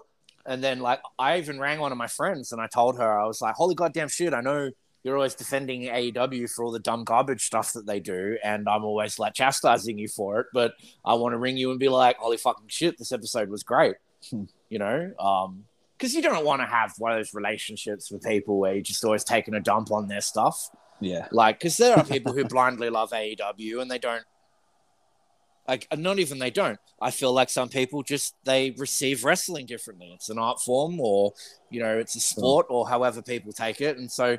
[0.47, 3.27] And then like I even rang one of my friends and I told her I
[3.27, 4.35] was like, "Holy goddamn shit!
[4.35, 4.71] I know
[5.05, 8.85] you're always defending AEW for all the dumb garbage stuff that they do, and I'm
[8.85, 10.47] always like chastising you for it.
[10.53, 13.63] But I want to ring you and be like, holy fucking shit, this episode was
[13.63, 13.97] great.
[14.31, 14.45] Hmm.
[14.69, 15.65] you know, um,
[15.97, 19.05] because you don't want to have one of those relationships with people where you're just
[19.05, 20.71] always taking a dump on their stuff.
[21.01, 21.29] Yeah.
[21.33, 24.25] Like, because there are people who blindly love AEW and they don't.
[25.69, 26.79] Like, not even they don't.
[27.01, 30.11] I feel like some people just they receive wrestling differently.
[30.15, 31.35] It's an art form, or
[31.71, 33.99] you know, it's a sport, or however people take it.
[33.99, 34.39] And so,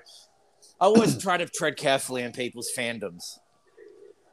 [0.82, 3.38] I always try to tread carefully in people's fandoms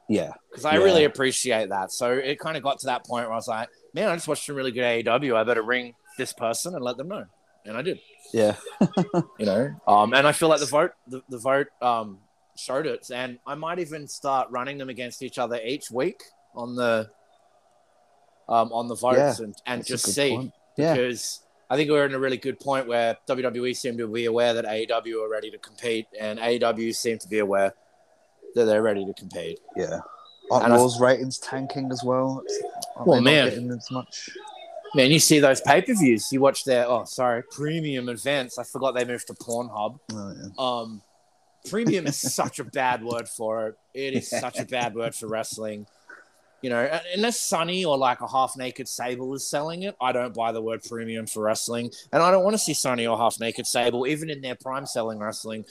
[0.09, 0.32] Yeah.
[0.50, 0.85] because I Yeah.
[0.85, 1.90] really appreciate that.
[1.92, 4.26] So it kind of got to that point where I was like, man, I just
[4.28, 5.37] watched some really good AEW.
[5.37, 7.24] I better ring this person and let them know,
[7.66, 8.00] and I did.
[8.32, 8.56] Yeah.
[9.38, 12.18] You know, um, and I feel like the vote, the, the vote, um,
[12.56, 16.22] showed it, and I might even start running them against each other each week
[16.56, 17.10] on the,
[18.48, 20.52] um, on the votes, Yeah, and and just see point.
[20.76, 20.94] Yeah.
[20.94, 24.54] because I think we're in a really good point where WWE seem to be aware
[24.54, 27.74] that AEW are ready to compete, and AEW seem to be aware
[28.54, 29.58] that they're ready to compete.
[29.76, 30.00] Yeah.
[30.50, 32.42] Aren't Raw's ratings tanking as well?
[32.94, 33.48] Aren't Well, man.
[33.72, 34.30] as much.
[34.94, 36.30] Man, you see those pay per views.
[36.30, 38.56] You watch their oh sorry premium events.
[38.56, 39.98] I forgot they moved to Pornhub.
[40.12, 40.48] Oh, yeah.
[40.56, 41.02] Um,
[41.68, 43.78] premium is such a bad word for it.
[43.92, 45.86] It is such a bad word for wrestling.
[46.62, 50.34] You know, unless Sunny or like a half naked Sable is selling it, I don't
[50.34, 53.38] buy the word premium for wrestling, and I don't want to see Sunny or half
[53.38, 55.64] naked Sable even in their prime selling wrestling,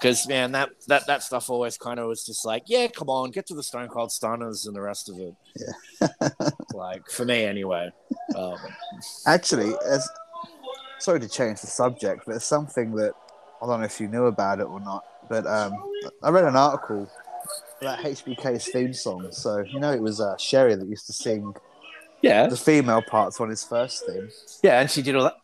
[0.00, 3.30] because man, that that that stuff always kind of was just like, yeah, come on,
[3.30, 5.34] get to the Stone Cold Stunners and the rest of it.
[5.56, 6.28] Yeah.
[6.74, 7.90] like for me anyway.
[8.36, 8.56] Um,
[9.26, 10.08] Actually, as
[10.98, 13.12] sorry to change the subject, but it's something that
[13.62, 15.04] I don't know if you knew about it or not.
[15.28, 15.72] But um,
[16.22, 17.08] I read an article
[17.80, 19.28] about HBK's theme song.
[19.32, 21.54] So you know, it was uh, Sherry that used to sing
[22.22, 24.28] yeah, the female parts on his first theme.
[24.62, 25.34] yeah, and she did all that.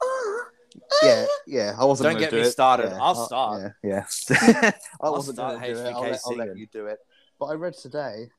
[1.02, 1.76] Yeah, yeah.
[1.78, 2.10] I wasn't.
[2.10, 2.50] Don't get do me it.
[2.50, 2.90] started.
[2.90, 3.72] Yeah, I'll I- start.
[3.82, 4.04] Yeah, yeah.
[4.70, 5.92] I I'll wasn't start going to do it.
[5.92, 6.98] I'll let, I'll let you do it.
[7.38, 8.30] But I read today,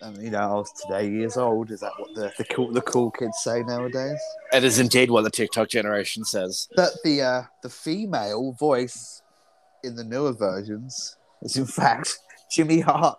[0.00, 1.70] and you know, I was today years old.
[1.70, 4.18] Is that what the the cool the cool kids say nowadays?
[4.52, 6.68] It is indeed what the TikTok generation says.
[6.76, 9.22] That the uh, the female voice
[9.84, 12.18] in the newer versions is in fact
[12.52, 13.18] Jimmy Hart.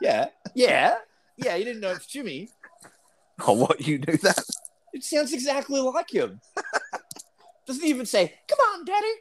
[0.00, 0.96] Yeah, yeah,
[1.36, 1.56] yeah.
[1.56, 2.48] You didn't know it's Jimmy.
[3.46, 4.38] Oh, what you knew that?
[4.92, 6.42] It sounds exactly like him.
[7.66, 9.14] Doesn't even say, "Come on, Daddy."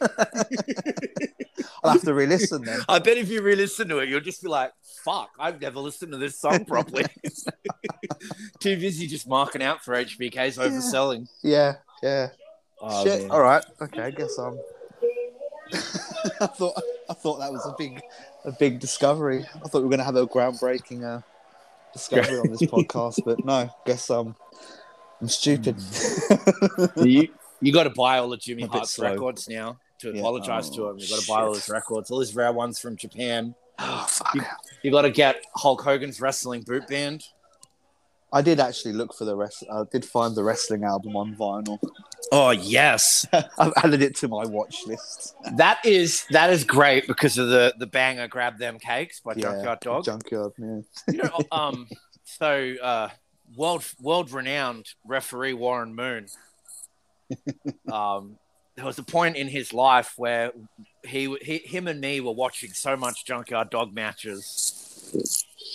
[1.82, 2.80] I'll have to re-listen then.
[2.88, 4.70] I bet if you re-listen to it, you'll just be like,
[5.04, 7.04] "Fuck, I've never listened to this song properly."
[8.60, 11.28] Too busy just marking out for HBK's overselling.
[11.42, 12.28] Yeah, yeah.
[12.80, 13.22] Oh, Shit.
[13.22, 13.30] man.
[13.32, 13.64] All right.
[13.82, 14.02] Okay.
[14.02, 14.56] I guess I'm.
[16.40, 18.00] I thought I thought that was a big
[18.44, 19.44] a big discovery.
[19.54, 21.20] I thought we were going to have a groundbreaking uh,
[21.92, 23.68] discovery on this podcast, but no.
[23.84, 24.34] Guess um,
[25.20, 25.76] I'm stupid.
[26.96, 27.28] you
[27.60, 29.10] you got to buy all the Jimmy Hart's slow.
[29.10, 30.20] records now to Yeah.
[30.20, 30.98] apologize to Oh, him.
[30.98, 33.54] You got to buy all his records, all his rare ones from Japan.
[33.80, 34.36] oh fuck!
[34.82, 37.22] You got to get Hulk Hogan's wrestling boot band.
[38.32, 39.64] I did actually look for the rest.
[39.72, 41.78] I did find the wrestling album on vinyl.
[42.30, 43.26] Oh yes,
[43.58, 45.34] I've added it to my watch list.
[45.56, 49.80] that is that is great because of the the banger "Grab Them Cakes" by Junkyard
[49.80, 50.04] Dog.
[50.04, 50.52] Junkyard.
[50.58, 50.80] Yeah.
[51.08, 51.88] you know, um,
[52.24, 53.08] so uh,
[53.56, 56.26] world world renowned referee Warren Moon.
[57.92, 58.38] Um,
[58.76, 60.52] there was a point in his life where
[61.04, 64.79] he, he him and me were watching so much Junkyard Dog matches,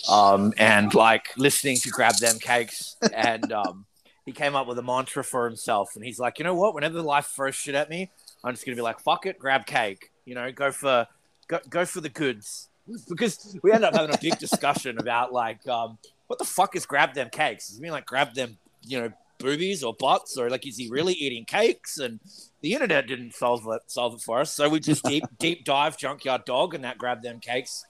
[0.10, 3.86] um, and like listening to Grab Them Cakes, and um,
[4.26, 6.74] he came up with a mantra for himself, and he's like, you know what?
[6.74, 8.12] Whenever life throws shit at me,
[8.44, 10.12] I'm just gonna be like, fuck it, grab cake.
[10.26, 11.08] You know, go for
[11.48, 12.70] go, go for the goods
[13.10, 16.86] because we end up having a big discussion about like um, what the fuck is
[16.86, 17.70] grab them cakes?
[17.70, 21.14] Does mean like grab them, you know, boobies or butts, or like is he really
[21.14, 21.98] eating cakes?
[21.98, 22.20] And
[22.62, 25.98] the internet didn't solve it solve it for us, so we just deep deep dive
[25.98, 27.86] junkyard dog and that grab them cakes.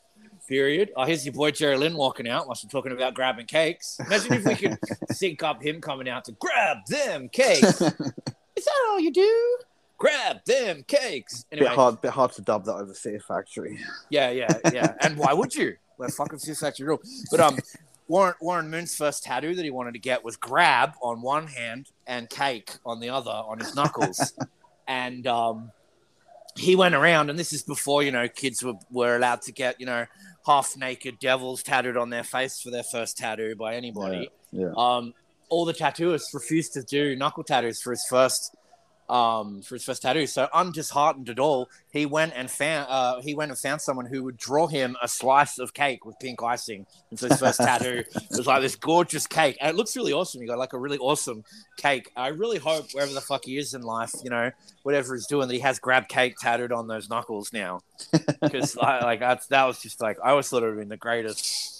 [0.47, 0.91] Period.
[0.95, 3.97] Oh, here's your boy Jerry Lynn walking out whilst we're talking about grabbing cakes.
[4.05, 4.77] Imagine if we could
[5.11, 7.81] sync up him coming out to grab them cakes.
[8.55, 9.57] Is that all you do?
[9.97, 11.45] Grab them cakes.
[11.49, 13.79] bit Anyway, hard, bit hard to dub that over Fear Factory.
[14.09, 14.93] yeah, yeah, yeah.
[15.01, 15.77] And why would you?
[15.97, 17.01] Let fucking Fear Factory rule.
[17.31, 17.57] But um,
[18.07, 21.89] Warren Warren Moon's first tattoo that he wanted to get was grab on one hand
[22.05, 24.33] and cake on the other on his knuckles,
[24.87, 25.71] and um,
[26.55, 27.29] he went around.
[27.29, 30.05] And this is before you know kids were were allowed to get you know
[30.45, 34.29] half naked devils tattooed on their face for their first tattoo by anybody.
[34.51, 34.71] Yeah.
[34.77, 35.13] Um,
[35.49, 38.55] all the tattooists refused to do knuckle tattoos for his first
[39.09, 40.27] um for his first tattoo.
[40.27, 44.23] So undisheartened at all he went and found uh he went and found someone who
[44.23, 46.85] would draw him a slice of cake with pink icing.
[47.09, 49.57] And so his first tattoo was like this gorgeous cake.
[49.61, 50.41] And it looks really awesome.
[50.41, 51.43] You got like a really awesome
[51.77, 52.09] cake.
[52.15, 54.51] I really hope wherever the fuck he is in life you know
[54.83, 57.81] whatever he's doing that he has grab cake tattooed on those knuckles now.
[58.41, 60.97] Because like that's that was just like i always thought it would have been the
[60.97, 61.74] greatest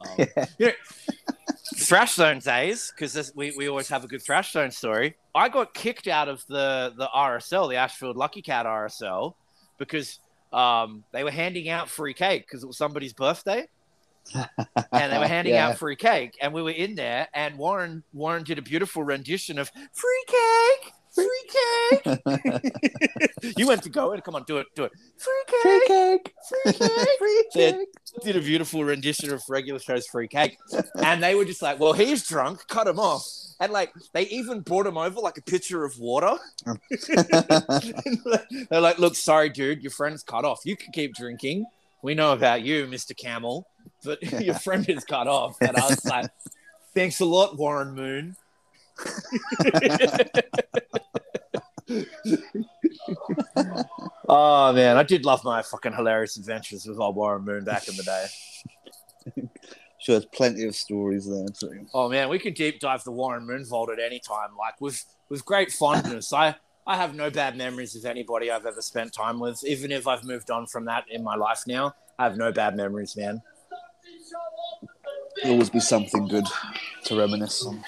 [0.00, 0.26] um,
[0.58, 0.72] you know,
[1.76, 5.16] thrash zone days because we, we always have a good thrash zone story.
[5.34, 9.34] I got kicked out of the the rsl the ashfield lucky cat rsl
[9.78, 10.18] because
[10.52, 13.66] um, they were handing out free cake because it was somebody's birthday.
[14.92, 15.68] And they were handing Yeah.
[15.68, 19.58] out free cake and we were in there and warren warren did a beautiful rendition
[19.58, 21.42] of free cake free
[21.92, 22.20] cake
[23.56, 25.62] you went to go and come on do it do it free cake.
[25.62, 26.34] Free cake cake.
[26.48, 27.88] free cake Free Said- cake.
[28.24, 30.56] did a beautiful rendition of regular show's free cake.
[31.02, 33.24] And they were just like, well, he's drunk, cut him off.
[33.60, 36.36] And like, they even brought him over like a pitcher of water.
[36.66, 36.76] Oh.
[38.70, 40.60] They're like, look, sorry, dude, your friend's cut off.
[40.64, 41.66] You can keep drinking.
[42.02, 43.14] We know about you, Mr.
[43.16, 43.66] Camel,
[44.04, 45.56] but your friend is cut off.
[45.60, 46.30] And I was like,
[46.94, 48.36] thanks a lot, Warren Moon.
[54.28, 57.96] Oh man, I did love my fucking hilarious adventures with old Warren Moon back in
[57.96, 58.26] the day.
[60.00, 61.86] Sure, there's plenty of stories there too.
[61.92, 65.04] Oh man, we can deep dive the Warren Moon Vault at any time, like with
[65.28, 66.32] with great fondness.
[66.32, 70.06] I I have no bad memories of anybody I've ever spent time with, even if
[70.06, 71.94] I've moved on from that in my life now.
[72.18, 73.42] I have no bad memories, man.
[75.36, 76.46] There'll always be something good
[77.04, 77.84] to reminisce on.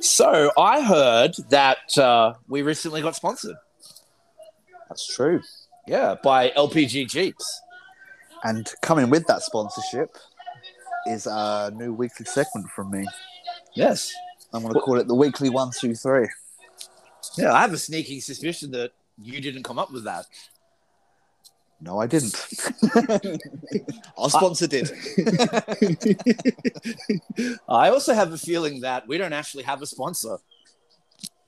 [0.00, 3.56] So I heard that uh, we recently got sponsored,
[4.88, 5.40] That's true.
[5.86, 7.60] yeah, by LPG Jeeps.
[8.42, 10.16] And coming with that sponsorship
[11.06, 13.06] is a new weekly segment from me.
[13.74, 14.10] Yes,
[14.52, 16.28] I'm going to call it the weekly one, two, three.
[17.36, 17.52] yeah.
[17.52, 20.24] I have a sneaking suspicion that you didn't come up with that.
[21.82, 22.36] No, I didn't.
[24.18, 24.90] Our sponsor did.
[27.68, 30.36] I also have a feeling that we don't actually have a sponsor.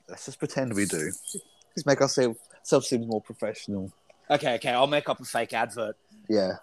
[0.09, 1.13] Let's just pretend we do.
[1.77, 2.39] Let's make ourselves
[2.89, 3.93] seem more professional.
[4.31, 5.97] Okay, okay, I'll make up a fake advert.
[6.29, 6.55] Yeah.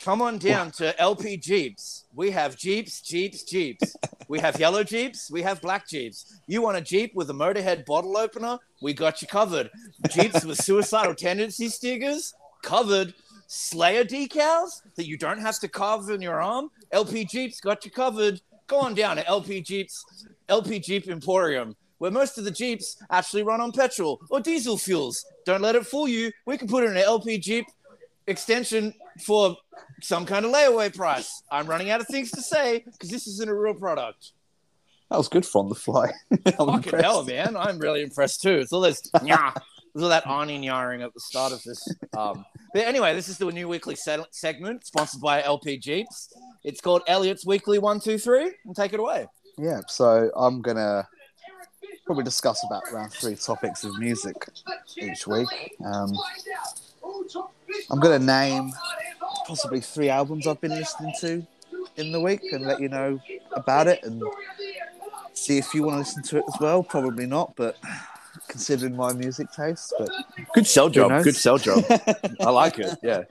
[0.00, 2.04] Come on down to LP Jeeps.
[2.14, 3.94] We have Jeeps, Jeeps, Jeeps.
[4.28, 5.30] we have yellow Jeeps.
[5.30, 6.40] We have black Jeeps.
[6.46, 8.58] You want a Jeep with a Motorhead bottle opener?
[8.80, 9.70] We got you covered.
[10.10, 12.34] Jeeps with suicidal tendency stickers?
[12.62, 13.14] Covered.
[13.48, 16.70] Slayer decals that you don't have to carve in your arm?
[16.90, 18.40] LP Jeeps got you covered.
[18.66, 23.42] Go on down to LP Jeeps, LP Jeep Emporium, where most of the Jeeps actually
[23.42, 25.22] run on petrol or diesel fuels.
[25.44, 26.32] Don't let it fool you.
[26.46, 27.66] We can put in an LP Jeep
[28.26, 28.94] extension
[29.26, 29.56] for
[30.00, 31.42] some kind of layaway price.
[31.50, 34.32] I'm running out of things to say because this isn't a real product.
[35.10, 36.10] That was good from the fly.
[36.44, 37.04] Fucking impressed.
[37.04, 37.54] hell, man.
[37.54, 38.54] I'm really impressed too.
[38.54, 39.10] It's all this,
[39.94, 41.86] there's all that awning yarring at the start of this.
[42.16, 46.32] Um, but anyway, this is the new weekly se- segment sponsored by LP Jeeps.
[46.64, 49.26] It's called Elliot's Weekly One Two Three, and take it away.
[49.58, 51.06] Yeah, so I'm gonna
[52.06, 54.36] probably discuss about around three topics of music
[54.96, 55.48] each week.
[55.84, 56.16] Um,
[57.90, 58.72] I'm gonna name
[59.46, 61.46] possibly three albums I've been listening to
[61.96, 63.20] in the week and let you know
[63.52, 64.22] about it and
[65.34, 66.82] see if you want to listen to it as well.
[66.82, 67.76] Probably not, but
[68.52, 70.10] considering my music taste, but
[70.54, 71.82] Good sell job, good sell job.
[72.40, 72.96] I like it.
[73.02, 73.22] Yeah.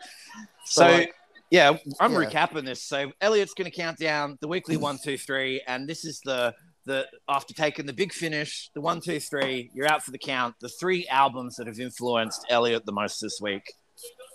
[0.66, 1.14] So, So, like,
[1.50, 2.24] yeah, I'm yeah.
[2.26, 2.82] recapping this.
[2.84, 6.54] So Elliot's going to count down the weekly one, two, three, and this is the
[6.86, 9.70] the after taking the big finish, the one, two, three.
[9.74, 10.56] You're out for the count.
[10.60, 13.64] The three albums that have influenced Elliot the most this week,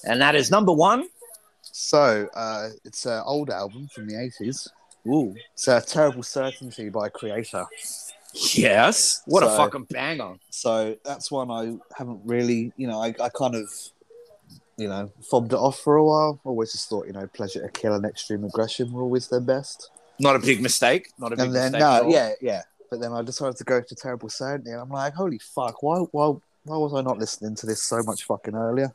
[0.04, 1.08] and that is number one.
[1.62, 4.68] so uh, it's an old album from the 80s.
[5.08, 7.66] Ooh, It's a Terrible Certainty by Kreator.
[8.54, 9.22] Yes.
[9.26, 10.34] What a fucking banger.
[10.50, 13.68] So that's one I haven't really, you know, I, I kind of,
[14.76, 16.40] you know, fobbed it off for a while.
[16.44, 19.90] Always just thought, you know, Pleasure to Kill and Extreme Aggression were always their best.
[20.18, 21.08] Not a big mistake.
[21.18, 21.80] Not a big And then, mistake.
[21.80, 22.62] no, yeah, yeah.
[22.90, 25.98] But then I decided to go to Terrible Certainty and I'm like, holy fuck, why,
[26.12, 26.34] why,
[26.64, 28.94] why was I not listening to this so much fucking earlier?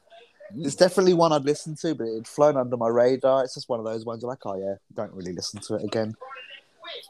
[0.54, 0.66] Hmm.
[0.66, 3.44] It's definitely one I'd listen to, but it had flown under my radar.
[3.44, 5.84] It's just one of those ones you're like, oh yeah, don't really listen to it
[5.84, 6.16] again.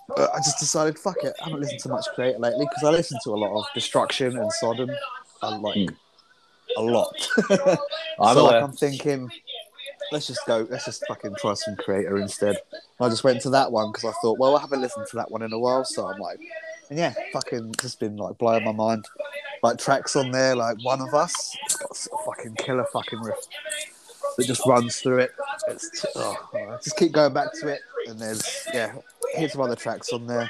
[0.07, 2.89] But I just decided, fuck it, I haven't listened to much Kreator lately because I
[2.91, 4.91] listen to a lot of Destruction and Sodom.
[5.41, 5.95] I like Mm.
[6.77, 7.27] a lot.
[8.19, 8.63] I'm so like.
[8.63, 9.29] I'm thinking,
[10.11, 10.67] let's just go.
[10.69, 12.57] Let's just fucking try some Kreator instead.
[12.99, 15.31] I just went to that one because I thought, well, I haven't listened to that
[15.31, 16.39] one in a while, so I'm like,
[16.89, 19.05] and yeah, fucking just been like blowing my mind.
[19.63, 23.37] Like tracks on there, like one of us, it's got a fucking killer fucking riff
[24.37, 25.31] that just runs through it.
[25.67, 26.35] It's oh,
[26.83, 28.93] just keep going back to it, and there's yeah,
[29.35, 30.49] here's some other tracks on there.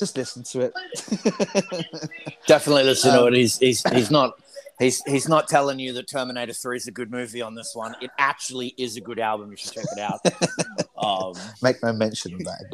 [0.00, 0.72] Just listen to it.
[2.46, 3.34] Definitely listen Um, to it.
[3.34, 4.34] He's he's he's not
[4.78, 7.94] he's he's not telling you that Terminator Three is a good movie on this one.
[8.00, 9.50] It actually is a good album.
[9.50, 10.20] You should check it out.
[10.96, 12.64] um, Make no mention of that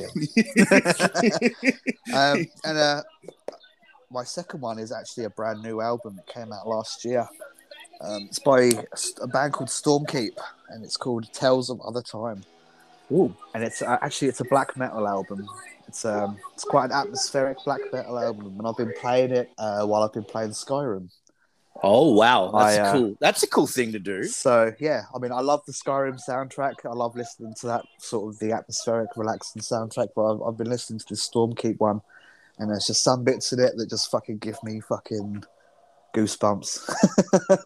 [1.52, 1.84] again.
[2.14, 3.02] um, and uh,
[4.10, 6.16] my second one is actually a brand new album.
[6.16, 7.28] that came out last year.
[8.00, 8.70] Um, it's by
[9.20, 10.36] a band called Stormkeep,
[10.70, 12.44] and it's called Tales of Other Time.
[13.10, 13.34] Ooh.
[13.54, 15.46] And it's uh, actually it's a black metal album.
[15.86, 19.84] It's um it's quite an atmospheric black metal album, and I've been playing it uh,
[19.86, 21.10] while I've been playing Skyrim.
[21.82, 23.16] oh wow, that's I, uh, cool.
[23.20, 24.24] That's a cool thing to do.
[24.24, 26.84] So yeah, I mean, I love the Skyrim soundtrack.
[26.84, 30.08] I love listening to that sort of the atmospheric, relaxing soundtrack.
[30.14, 32.02] But I've, I've been listening to the Stormkeep one,
[32.58, 35.44] and there's just some bits in it that just fucking give me fucking
[36.14, 36.90] goosebumps.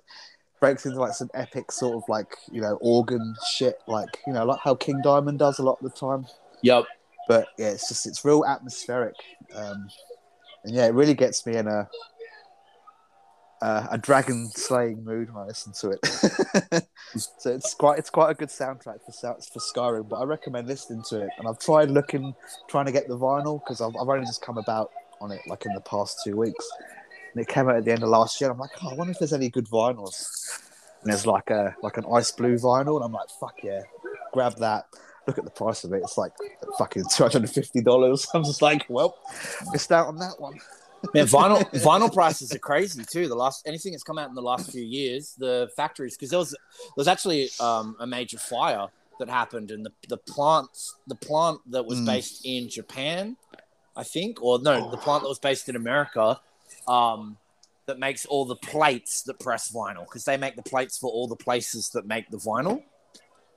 [0.62, 4.44] Breaks into like some epic sort of like you know organ shit, like you know
[4.44, 6.26] like how King Diamond does a lot of the time.
[6.62, 6.84] Yep.
[7.26, 9.16] But yeah, it's just it's real atmospheric,
[9.56, 9.88] um,
[10.62, 11.88] and yeah, it really gets me in a
[13.62, 16.84] uh, a dragon slaying mood when I listen to it.
[17.16, 20.08] so it's quite it's quite a good soundtrack for for Skyrim.
[20.08, 21.30] But I recommend listening to it.
[21.38, 22.34] And I've tried looking,
[22.68, 24.90] trying to get the vinyl because I've, I've only just come about
[25.20, 26.68] on it like in the past two weeks.
[27.32, 28.50] And it came out at the end of last year.
[28.50, 30.60] I'm like, oh, I wonder if there's any good vinyls.
[31.02, 33.82] And there's like a like an ice blue vinyl, and I'm like, fuck yeah,
[34.32, 34.86] grab that.
[35.26, 36.02] Look at the price of it.
[36.04, 36.32] It's like
[36.78, 38.26] fucking two hundred and fifty dollars.
[38.34, 39.16] I'm just like, well,
[39.72, 40.58] missed out on that one.
[41.14, 43.26] Man, vinyl vinyl prices are crazy too.
[43.28, 46.38] The last anything that's come out in the last few years, the factories because there
[46.38, 46.58] was there
[46.96, 48.86] was actually um, a major fire
[49.18, 52.06] that happened, and the the plants the plant that was Mm.
[52.06, 53.36] based in Japan,
[53.96, 56.40] I think, or no, the plant that was based in America,
[56.88, 57.36] um,
[57.86, 61.26] that makes all the plates that press vinyl because they make the plates for all
[61.26, 62.82] the places that make the vinyl.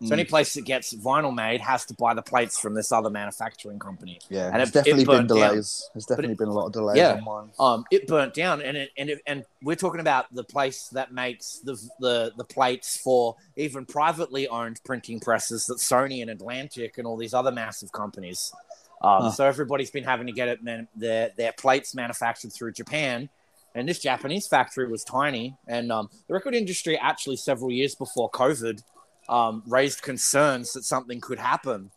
[0.02, 0.12] So Mm.
[0.12, 3.80] any place that gets vinyl made has to buy the plates from this other manufacturing
[3.80, 4.20] company.
[4.30, 5.28] Yeah, And there's it- definitely it been down.
[5.28, 5.90] delays.
[5.94, 7.22] There's definitely been a lot of delays Yeah.
[7.60, 11.14] um, it burnt down, and it, and it, and we're talking about the place that
[11.14, 16.98] makes the the the plates for even privately owned printing presses that Sony and Atlantic
[16.98, 18.52] and all these other massive companies.
[19.06, 19.32] Um, Huh.
[19.32, 23.30] So everybody's been having to get it man, their their plates manufactured through Japan,
[23.76, 25.56] and this Japanese factory was tiny.
[25.68, 28.82] And um, the record industry actually several years before COVID
[29.30, 31.92] um, raised concerns that something could happen.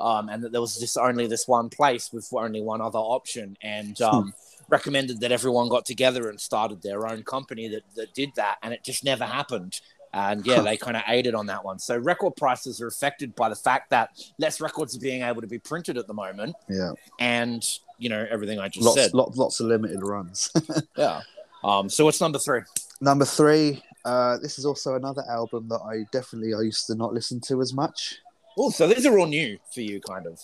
[0.00, 3.56] Um, and that there was just only this one place with only one other option,
[3.62, 4.32] and um,
[4.68, 8.72] recommended that everyone got together and started their own company that, that did that, and
[8.72, 9.80] it just never happened.
[10.14, 11.78] And yeah, they kind of aided on that one.
[11.78, 15.46] So record prices are affected by the fact that less records are being able to
[15.46, 17.62] be printed at the moment, Yeah, and
[17.98, 19.14] you know everything I just lots, said.
[19.14, 20.50] lots, lots of limited runs.
[20.96, 21.20] Yeah.
[21.62, 21.88] Um.
[21.90, 22.60] So what's number three?
[23.00, 23.82] Number three.
[24.04, 27.60] Uh, this is also another album that I definitely I used to not listen to
[27.60, 28.18] as much.
[28.56, 30.40] Oh, so these are all new for you, kind of.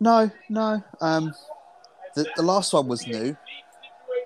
[0.00, 0.82] No, no.
[1.00, 1.32] Um,
[2.16, 3.36] the, the last one was new.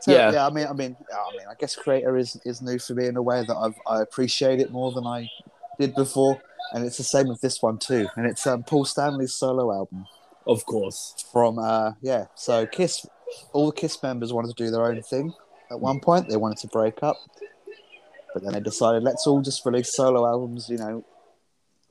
[0.01, 0.32] So, Yeah.
[0.32, 0.46] yeah.
[0.46, 3.16] I mean, I mean, I mean, I guess Kreator is is new for me in
[3.16, 5.28] a way that I've, I appreciate it more than I
[5.78, 6.40] did before,
[6.72, 8.09] and it's the same with this one too.
[8.16, 10.07] And it's um, Paul Stanley's solo album
[10.46, 11.24] Of course.
[11.32, 12.26] from uh, yeah.
[12.34, 13.07] So Kiss,
[13.53, 15.34] all the Kiss members wanted to do their own thing
[15.70, 16.28] at one point.
[16.28, 17.16] They wanted to break up,
[18.34, 20.68] but then they decided let's all just release solo albums.
[20.68, 21.05] You know,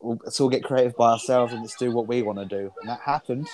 [0.02, 2.72] we'll, let's all get creative by ourselves and let's do what we want to do.
[2.82, 3.48] And that happened.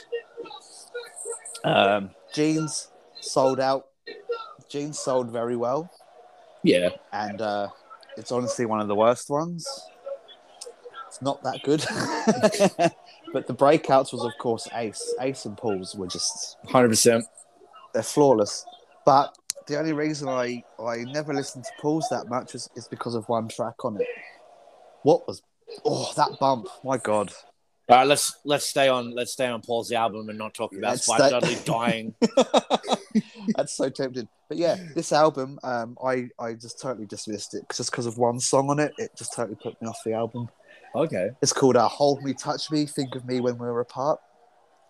[1.64, 2.90] Um, Gene's
[3.22, 3.88] sold out.
[4.74, 5.88] Gene's sold very well,
[6.64, 6.90] Yeah.
[7.12, 7.68] and uh,
[8.18, 9.68] it's honestly one of the worst ones.
[11.08, 11.82] It's not that good.
[13.34, 15.14] but the breakouts was, of course, Ace.
[15.22, 17.24] Ace and Paul's were just Hundred percent.
[17.94, 18.66] they're flawless.
[19.06, 23.14] But the only reason I, I never listened to Paul's that much is, is because
[23.14, 24.08] of one track on it.
[25.04, 25.44] What was
[25.86, 26.68] oh that bump?
[26.84, 27.32] My God.
[27.90, 30.92] All right, let's let's stay on let's stay on Paul's album and not talk about
[30.92, 32.16] Let's Spike stay- Dudley dying.
[33.56, 34.28] That's so tempting.
[34.54, 38.40] But yeah, this album, um, I, I just totally dismissed it just because of one
[38.40, 38.94] song on it.
[39.00, 40.48] It just totally put me off the album.
[40.94, 41.32] Okay.
[41.42, 44.20] It's called uh, "Hold Me, Touch Me, Think of Me When We're Apart."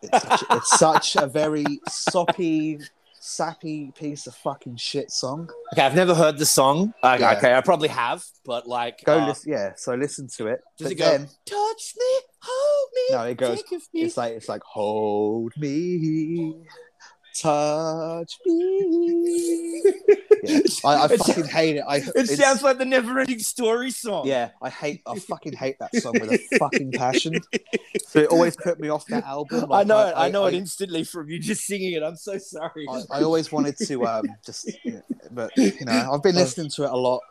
[0.01, 2.77] It's such, it's such a very soppy,
[3.21, 5.49] sappy piece of fucking shit song.
[5.71, 6.93] Okay, I've never heard the song.
[7.01, 7.37] Okay, Yeah.
[7.37, 9.71] okay I probably have, but like, Go uh, listen, yeah.
[9.77, 10.59] So listen to it.
[10.77, 11.05] Does But it go?
[11.05, 14.01] then touch me, hold me, No, it goes- think of me.
[14.01, 16.53] it's like it's like hold me,
[17.35, 19.83] touch me.
[20.43, 20.59] Yeah.
[20.83, 21.85] I, I fucking hate it.
[21.87, 24.27] I, It sounds like the never ending story song.
[24.27, 25.01] Yeah, I hate.
[25.07, 27.39] I fucking hate that song with a fucking passion.
[28.07, 29.71] So it always put me off that album.
[29.71, 30.13] I know it.
[30.17, 32.03] I, know it instantly from you just singing it.
[32.03, 32.85] I'm so sorry.
[32.89, 36.69] I, I always wanted to um just, you know, but you know, I've been listening
[36.71, 37.21] to it a lot.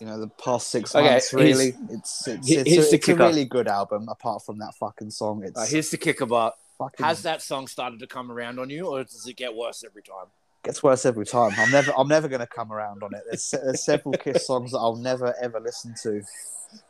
[0.00, 1.34] You know, the past six Okay, months.
[1.34, 4.08] Really, it's it's, it's, a, it's a really good album.
[4.08, 7.66] Apart from that fucking song, it's Uh, here's the kicker, but fucking has that song
[7.66, 10.26] started to come around on you, or does it get worse every time?
[10.64, 11.52] gets worse every time.
[11.58, 13.22] I'm never I'm never gonna come around on it.
[13.30, 16.22] There's, there's several Kiss songs that I'll never ever listen to.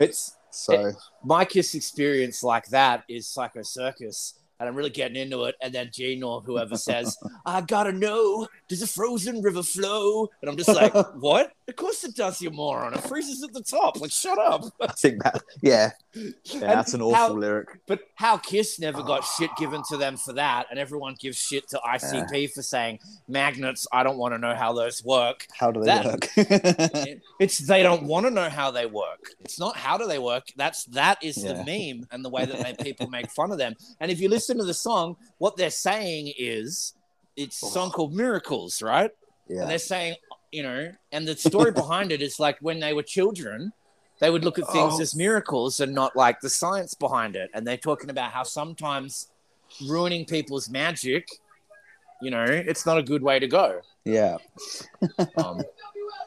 [0.01, 5.45] It's So my Kiss experience like that is Psycho Circus, and I'm really getting into
[5.45, 5.57] it.
[5.61, 10.51] And then Gene or whoever says, "I gotta know, does a frozen river flow?" And
[10.51, 11.53] I'm just like, "What?
[11.67, 12.93] Of course it does, you moron!
[12.93, 13.99] It freezes at the top.
[13.99, 17.81] Like, shut up." I think that yeah, yeah that's an awful how- lyric.
[17.87, 21.67] But how Kiss never got shit given to them for that, and everyone gives shit
[21.71, 22.99] to ICP for saying
[23.29, 23.87] magnets.
[23.93, 25.47] I don't want to know how those work.
[25.59, 26.29] How do they that- work?
[26.37, 29.31] It- it's they don't want to know how they work.
[29.41, 30.49] It's not how do they work.
[30.57, 31.55] That's that is Yeah.
[31.55, 33.75] the meme and the way that they, people make fun of them.
[34.01, 36.93] And if you listen to the song, what they're saying is
[37.37, 39.11] it's a song called Miracles, right?
[39.49, 39.57] Yeah.
[39.57, 40.17] And yeah, they're saying,
[40.55, 43.73] you know, and the story behind it is like when they were children,
[44.21, 45.01] they would look at things Oh.
[45.03, 47.51] as miracles and not like the science behind it.
[47.55, 49.29] And they're talking about how sometimes
[49.89, 51.27] ruining people's magic,
[52.23, 53.81] you know, it's not a good way to go.
[54.05, 54.37] yeah.
[55.37, 55.63] Um,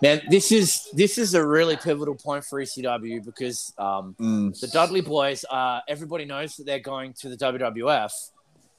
[0.01, 4.59] now this is this is a really pivotal point for ECW because um, Mm.
[4.59, 8.11] the Dudley Boys, uh, everybody knows that they're going to the WWF,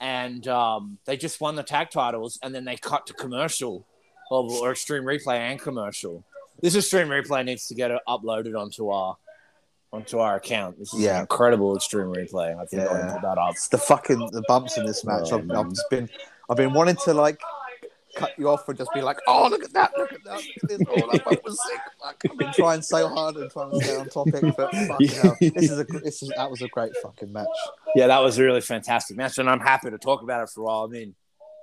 [0.00, 3.84] and um, they just won the tag titles, and then they cut to commercial,
[4.30, 6.24] or, or Extreme Replay and commercial.
[6.60, 9.16] This Extreme Replay needs to get uploaded onto our
[9.92, 10.78] onto our account.
[10.78, 11.20] This is Yeah.
[11.20, 12.54] incredible Extreme Replay.
[12.58, 13.12] I think Yeah.
[13.14, 13.52] put that up.
[13.52, 15.28] It's the fucking the bumps in this match.
[15.32, 15.50] Oh, I've.
[15.50, 16.08] I've been
[16.50, 17.40] I've been wanting to like
[18.16, 20.44] cut you off and just be like, oh look at that, look at that, look
[20.64, 21.80] at this, oh that was sick.
[22.02, 25.70] Fuck, I've been trying so hard and trying to stay on topic, but hell, this
[25.70, 27.46] is a this is that was a great fucking match.
[27.94, 30.62] Yeah, that was a really fantastic match, and I'm happy to talk about it for
[30.62, 30.84] a while.
[30.84, 31.14] I mean,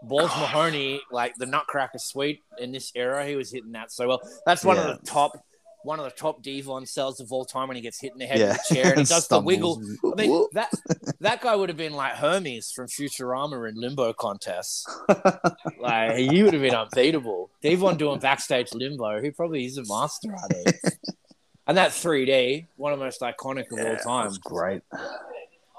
[0.04, 4.22] Balls Mahoney, like the Nutcracker Suite in this era, he was hitting that so well.
[4.46, 4.90] That's one Yeah.
[4.90, 5.32] of the top,
[5.84, 8.26] one of the top D-Von sells of all time when he gets hit in the
[8.26, 9.82] head Yeah, with a chair and he does the wiggle.
[10.04, 10.72] I mean, that
[11.22, 14.86] that guy would have been like Hermes from Futurama in limbo contests.
[15.80, 17.50] like he would have been unbeatable.
[17.62, 20.76] D-Von doing backstage limbo, he probably is a master at it.
[21.68, 24.32] and that 3D, one of the most iconic of all time.
[24.44, 24.82] great.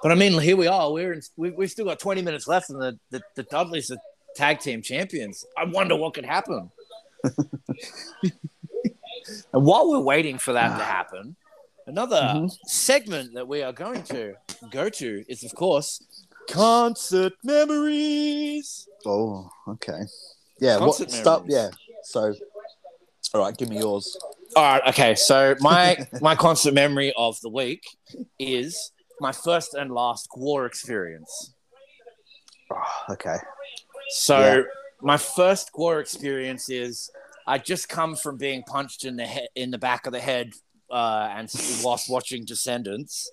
[0.03, 0.93] But I mean, here we are.
[0.93, 3.99] We're in, we, we've still got 20 minutes left, and the, the, the Dudleys are
[4.35, 5.45] tag team champions.
[5.57, 6.71] I wonder what could happen.
[8.23, 8.33] and
[9.53, 11.37] while we're waiting for that to happen,
[11.87, 12.57] another Mhm.
[12.67, 14.35] segment that we are going to
[14.71, 16.03] go to is, of course,
[16.49, 18.89] concert memories.
[19.05, 20.03] Oh, okay.
[20.61, 21.55] Yeah, what Concert stop memories.
[21.55, 21.71] yeah.
[22.05, 22.35] So
[23.35, 24.17] all right, give me yours.
[24.55, 25.15] All right, okay.
[25.15, 27.85] So my my concert memory of the week
[28.39, 31.55] is my first and last GWAR experience.
[32.71, 33.37] Oh, okay.
[34.11, 34.63] So Yeah.
[35.01, 37.11] my first GWAR experience is
[37.47, 40.53] I just come from being punched in the head in the back of the head
[40.91, 41.51] uh, and
[41.83, 43.31] whilst watching Descendents,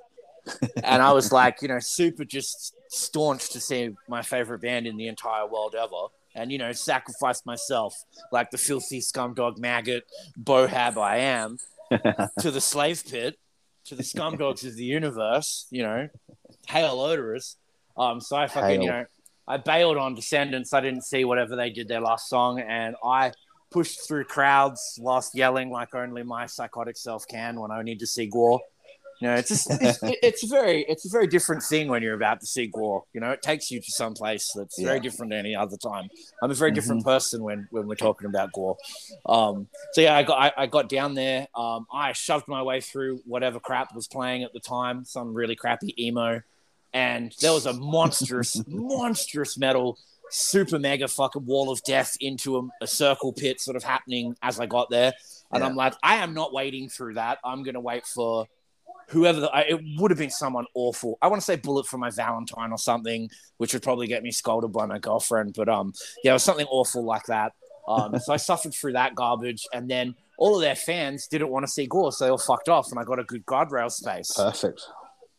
[0.84, 4.98] and I was like, you know, super just staunch to see my favorite band in
[4.98, 6.08] the entire world ever.
[6.36, 7.96] And you know, sacrificed myself
[8.32, 10.04] like the filthy scumdog maggot
[10.42, 11.58] bohab I am
[12.40, 13.38] to the slave pit,
[13.86, 15.68] to the scumdogs of the universe.
[15.72, 16.10] You know,
[16.68, 17.56] hail Oderus.
[17.98, 19.06] Um, so I fucking you know,
[19.48, 20.74] I bailed on Descendents.
[20.74, 23.32] I didn't see whatever they did their last song, and I
[23.72, 28.08] pushed through crowds whilst yelling like only my psychotic self can when I need to
[28.08, 28.60] see GWAR.
[29.24, 32.42] You know, it's just it's, it's very it's a very different thing when you're about
[32.42, 33.04] to see GWAR.
[33.14, 36.10] You know, it takes you to some place that's very different than any other time.
[36.42, 38.76] I'm a very different person when when we're talking about GWAR.
[39.26, 41.48] Um, so yeah, I got I, I got down there.
[41.56, 45.56] Um, I shoved my way through whatever crap was playing at the time, some really
[45.56, 46.42] crappy emo,
[46.94, 49.98] and there was a monstrous, monstrous metal,
[50.32, 54.60] super mega fucking wall of death into a, a circle pit sort of happening as
[54.60, 55.14] I got there,
[55.50, 55.70] and Yeah.
[55.70, 57.38] I'm like, I am not waiting through that.
[57.46, 58.48] I'm gonna wait for
[59.10, 61.18] whoever the, I, it would have been someone awful.
[61.22, 64.32] I want to say bullet for my Valentine or something, which would probably get me
[64.32, 65.54] scolded by my girlfriend.
[65.56, 65.94] But um,
[66.24, 67.54] yeah, it was something awful like that.
[67.88, 71.66] Um, so I suffered through that garbage, and then all of their fans didn't want
[71.66, 74.32] to see GWAR, so they all fucked off, and I got a good guardrail space.
[74.36, 74.82] Perfect.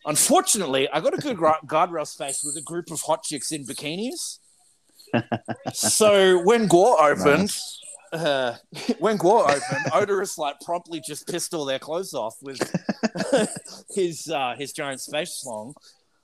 [0.06, 3.64] Unfortunately, I got a good gu- guardrail space with a group of hot chicks in
[3.64, 4.38] bikinis.
[5.72, 7.56] so when GWAR opened,
[8.12, 8.56] uh,
[8.98, 12.58] when GWAR opened, Oderus like promptly just pissed all their clothes off with
[13.94, 15.74] his uh, his giant space song.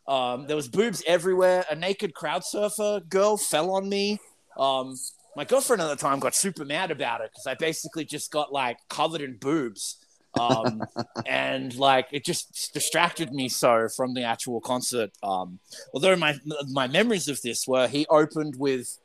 [0.06, 1.64] Um, there was boobs everywhere.
[1.70, 4.18] A naked crowd surfer girl fell on me.
[4.58, 4.96] um,
[5.36, 8.52] my girlfriend at the time got super mad about it because I basically just got
[8.52, 10.04] like covered in boobs.
[10.38, 10.82] um,
[11.26, 15.10] and like it just distracted me so from the actual concert.
[15.22, 15.60] Um,
[15.94, 16.36] although my
[16.70, 18.98] my memories of this were he opened with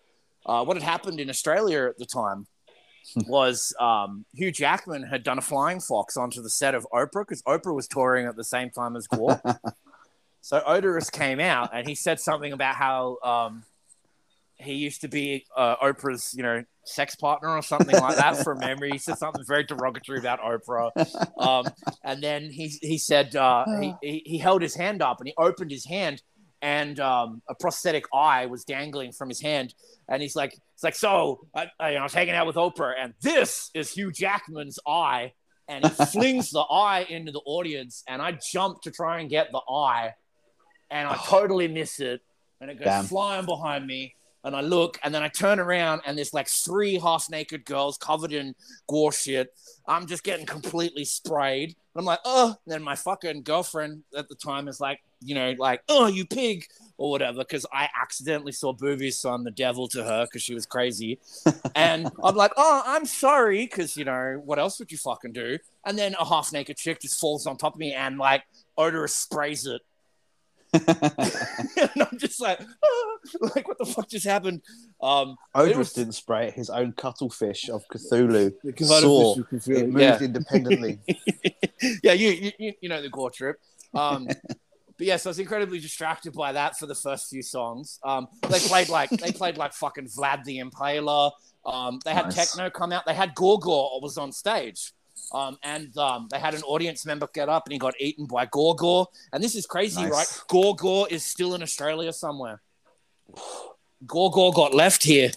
[0.45, 2.47] uh, what had happened in Australia at the time
[3.27, 7.41] was um, Hugh Jackman had done a flying fox onto the set of Oprah because
[7.43, 9.59] Oprah was touring at the same time as GWAR.
[10.41, 13.63] so Oderus came out and he said something about how um,
[14.57, 18.59] he used to be uh, Oprah's, you know, sex partner or something like that from
[18.59, 18.91] memory.
[18.91, 20.91] He said something very derogatory about Oprah.
[21.39, 21.65] Um,
[22.03, 25.33] and then he, he said uh, he, he, he held his hand up and he
[25.37, 26.21] opened his hand
[26.61, 29.73] and um, a prosthetic eye was dangling from his hand.
[30.09, 32.55] And he's like, it's like, so I, I, you know, I was hanging out with
[32.55, 35.33] Oprah, and this is Hugh Jackman's eye.
[35.67, 39.51] And he flings the eye into the audience, and I jump to try and get
[39.51, 40.13] the eye,
[40.91, 42.21] and I totally miss it,
[42.61, 43.05] and it goes Damn.
[43.05, 44.15] flying behind me.
[44.43, 47.97] And I look, and then I turn around, and there's like three half naked girls
[47.97, 48.53] covered in
[48.87, 49.51] GWAR shit.
[49.87, 51.69] I'm just getting completely sprayed.
[51.69, 52.49] And I'm like, oh.
[52.49, 56.25] And then my fucking girlfriend at the time is like, you know, like, oh, you
[56.25, 56.65] pig,
[56.97, 60.53] or whatever, because I accidentally saw boobies, so I'm the devil to her because she
[60.53, 61.19] was crazy.
[61.75, 65.57] and I'm like, oh, I'm sorry, because, you know, what else would you fucking do?
[65.85, 68.43] And then a half naked chick just falls on top of me and, like,
[68.77, 69.81] Oderus sprays it.
[70.75, 73.17] and I'm just like, ah,
[73.55, 74.61] like, what the fuck just happened?
[75.01, 76.53] Um, Oderus was- didn't spray it.
[76.53, 78.53] His own cuttlefish of Cthulhu
[78.85, 80.19] saw it moved yeah.
[80.19, 80.99] independently.
[82.03, 83.57] yeah, you, you you know the GWAR trip.
[83.93, 84.27] Um,
[84.97, 87.99] but yes, I was incredibly distracted by that for the first few songs.
[88.03, 91.31] Um, they played like they played like fucking Vlad the Impaler.
[91.65, 92.35] Um, they had Nice.
[92.35, 93.05] techno come out.
[93.05, 94.91] They had Gorgor was on stage.
[95.33, 98.45] Um, and um, they had an audience member get up and he got eaten by
[98.45, 99.07] Gorgor.
[99.33, 100.11] And this is crazy, Nice.
[100.11, 100.27] right?
[100.47, 102.61] Gorgor is still in Australia somewhere.
[104.05, 105.31] Gorgor got left here.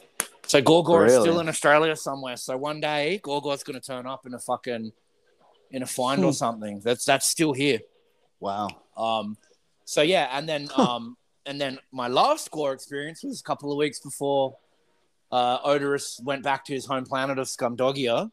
[0.47, 2.37] So Gorgor is still in Australia somewhere.
[2.37, 4.93] So one day Gorgor's going to turn up in a fucking
[5.71, 6.33] in a find or Hmm.
[6.33, 6.81] something.
[6.81, 7.81] That's that's still here.
[8.41, 8.69] Wow.
[8.97, 9.37] Um,
[9.89, 11.17] so yeah, and then um,
[11.47, 14.57] and then my last GWAR experience was a couple of weeks before
[15.33, 18.31] uh, Oderus went back to his home planet of Scumdogia,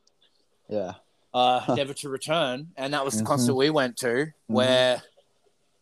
[0.67, 0.93] Yeah.
[1.33, 3.27] uh, never to return, and that was the Mhm.
[3.27, 4.27] concert we went to.
[4.47, 5.01] Where,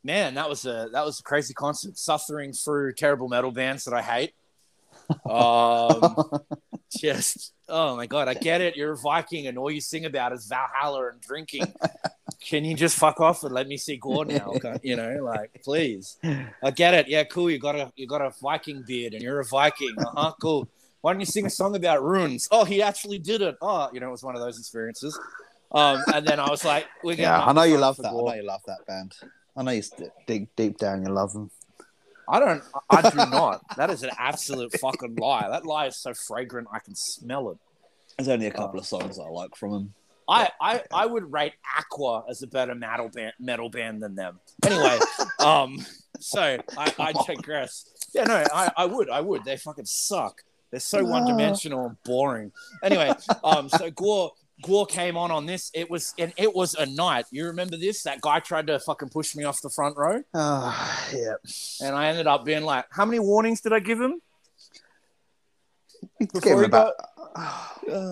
[0.04, 1.98] man, that was a that was a crazy concert.
[1.98, 4.34] Suffering through terrible metal bands that I hate.
[5.26, 6.16] Um,
[6.96, 8.76] just oh my god, I get it.
[8.76, 11.74] You're a Viking, and all you sing about is Valhalla and drinking.
[12.42, 14.54] Can you just fuck off and let me see GWAR now?
[14.84, 16.18] You know, like please.
[16.62, 17.08] I get it.
[17.08, 17.50] Yeah, cool.
[17.50, 19.96] You got a you got a Viking beard, and you're a Viking.
[19.98, 20.34] Uh huh.
[20.42, 20.68] Cool.
[21.02, 22.48] Why don't you sing a song about runes?
[22.50, 23.56] Oh, he actually did it.
[23.62, 25.20] Oh, you know, it was one of those experiences.
[25.72, 28.08] Um, and then I was like, Yeah, I know you love that.
[28.10, 29.14] I know you love that band.
[29.56, 29.84] I know you
[30.28, 31.52] deep deep down you love them.
[32.30, 32.64] I don't.
[32.90, 33.62] I do not.
[33.76, 35.48] That is an absolute fucking lie.
[35.50, 37.58] That lie is so fragrant, I can smell it.
[38.18, 39.94] There's only a couple of songs I like from them.
[40.34, 44.40] I, I, I would rate Aqua as a better metal band, metal band than them.
[44.66, 45.00] Anyway,
[45.40, 45.86] um,
[46.20, 46.42] so
[46.78, 47.90] I, I digress.
[48.14, 49.44] Yeah, no, I, I would, I would.
[49.44, 50.44] They fucking suck.
[50.72, 52.52] They're so one dimensional and boring.
[52.84, 53.12] Anyway,
[53.44, 54.32] um, so GWAR
[54.64, 55.70] GWAR came on on this.
[55.74, 57.26] It was and it was a night.
[57.32, 58.04] You remember this?
[58.04, 61.34] That guy tried to fucking push me off the front row, Ah, yeah.
[61.82, 64.20] and I ended up being like, "How many warnings did I give him?"
[66.20, 66.94] Before him he about
[67.36, 67.68] Uh,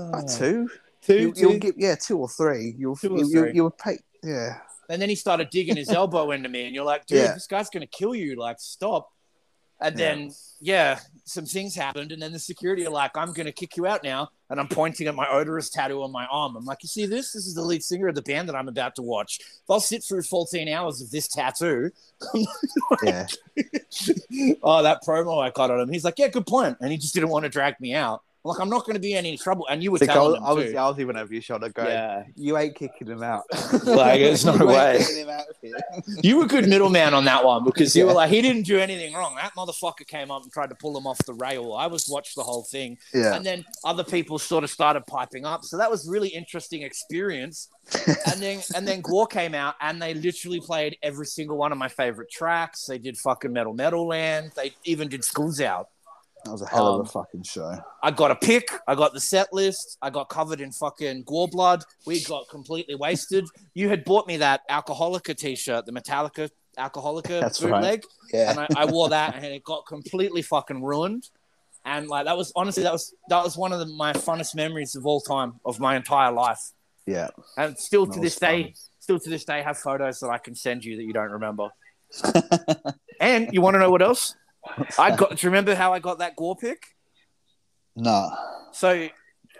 [0.10, 0.70] about two.
[1.02, 1.42] Two, You, two.
[1.42, 2.76] you'll give yeah two or three.
[2.78, 3.52] You'll Two or you, you, three.
[3.54, 4.60] you would pay yeah.
[4.90, 7.34] And then he started digging his elbow into me, and you're like, dude, Yeah.
[7.34, 8.36] this guy's gonna kill you.
[8.36, 9.10] Like, stop.
[9.80, 10.06] And Yeah.
[10.16, 13.88] then, yeah, some things happened, and then the security are like, I'm gonna kick you
[13.88, 14.30] out now.
[14.52, 16.56] And I'm pointing at my Oderus tattoo on my arm.
[16.56, 17.32] I'm like, you see this?
[17.32, 19.40] This is the lead singer of the band that I'm about to watch.
[19.40, 21.90] If I'll sit through 14 hours of this tattoo,
[23.04, 23.28] Yeah.
[24.64, 25.90] oh, that promo I got on him.
[25.90, 26.78] He's like, yeah, good point.
[26.82, 28.22] And he just didn't want to drag me out.
[28.44, 29.68] I'm like, I'm not going to be in any trouble.
[29.70, 30.78] And you were Think I, telling was, him I was too.
[30.78, 31.90] I was even over your shoulder going.
[31.90, 32.24] Yeah.
[32.36, 33.44] You ain't kicking him out.
[33.84, 34.98] Like, there's no way.
[35.00, 35.76] kicking him out of here.
[36.24, 39.14] You were good middleman on that one because you were like, he didn't do anything
[39.14, 39.36] wrong.
[39.36, 41.74] That motherfucker came up and tried to pull him off the rail.
[41.74, 43.36] I was watched the whole thing, Yeah.
[43.36, 45.64] and then other people sort of started piping up.
[45.64, 47.68] So that was really interesting experience.
[48.08, 51.78] and then and then GWAR came out and they literally played every single one of
[51.78, 52.86] my favorite tracks.
[52.86, 54.52] They did fucking Metal Metal Land.
[54.56, 55.90] They even did Schools Out.
[56.46, 57.78] That was a hell of Um, a fucking show.
[58.02, 58.70] I got a pick.
[58.88, 59.98] I got the set list.
[60.02, 61.84] I got covered in fucking GWAR blood.
[62.06, 63.46] We got completely wasted.
[63.76, 68.52] You had bought me that Alcoholica t-shirt, the Metallica Alcoholica That's bootleg, Yeah.
[68.52, 71.30] and I, I wore that, and it got completely fucking ruined.
[71.84, 74.96] And like that was honestly that was that was one of the, my funnest memories
[74.96, 76.60] of all time of my entire life.
[77.06, 77.28] yeah.
[77.58, 80.56] And still That to this day, still to this day, have photos that I can
[80.56, 81.70] send you that you don't remember.
[83.20, 84.36] and you want to know what else?
[84.98, 85.32] I got.
[85.32, 86.84] Do you remember how I got that GWAR pick?
[87.96, 88.30] No.
[88.72, 89.10] So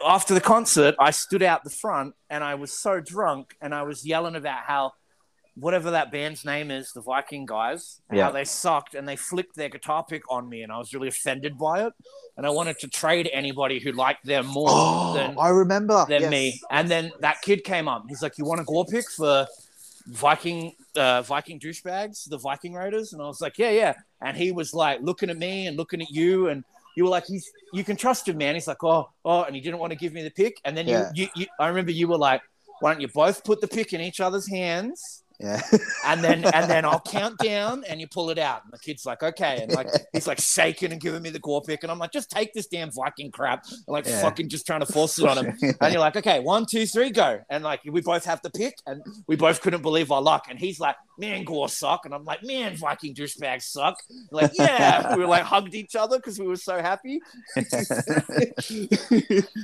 [0.06, 3.84] after the concert, I stood out the front and I was so drunk and I
[3.84, 4.94] was yelling about how
[5.56, 8.24] whatever that band's name is, the Viking guys, Yeah.
[8.26, 11.10] how they sucked and they flicked their guitar pick on me and I was really
[11.10, 11.94] offended by it.
[12.38, 16.06] And I wanted to trade anybody who liked them more Oh, than, I remember.
[16.08, 16.32] than yes.
[16.32, 16.62] me.
[16.72, 18.06] And then that kid came up.
[18.08, 19.46] He's like, "You want a GWAR pick for
[20.08, 24.52] Viking uh, Viking douchebags, the Viking Raiders?" And I was like, "Yeah, yeah." And he
[24.52, 26.64] was like looking at me and looking at you, and
[26.96, 29.62] you were like, "He's you can trust him, man." He's like, "Oh, oh," and he
[29.62, 30.60] didn't want to give me the pick.
[30.66, 31.10] And then Yeah.
[31.14, 32.42] you, you, you, I remember you were like,
[32.80, 35.62] "Why don't you both put the pick in each other's hands?" Yeah.
[36.06, 38.64] and then and then I'll count down and you pull it out.
[38.64, 39.64] And the kid's like, okay.
[39.64, 41.84] And like he's like shaking and giving me the GWAR pick.
[41.84, 43.66] And I'm like, just take this damn Viking crap.
[43.70, 44.22] And like Yeah.
[44.22, 45.58] fucking just trying to force it on him.
[45.82, 47.40] And you're like, okay, one, two, three, go.
[47.50, 50.46] And like we both have the pick and we both couldn't believe our luck.
[50.50, 52.06] And he's like, man, GWAR suck.
[52.06, 53.96] And I'm like, man, Viking douchebags suck.
[54.32, 55.16] We're like, yeah.
[55.16, 57.20] we were like hugged each other because we were so happy.
[57.56, 57.66] and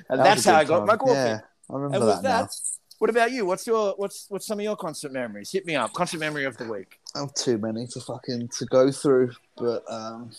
[0.09, 1.45] that's how I got my GWAR Yeah, pick.
[1.69, 2.41] I remember And with that, now.
[2.43, 2.51] that,
[2.99, 3.45] what about you?
[3.45, 5.51] What's your what's what's some of your concert memories?
[5.51, 5.93] Hit me up.
[5.93, 6.99] Concert memory of the week.
[7.15, 10.31] I have too many to fucking to go through, but um,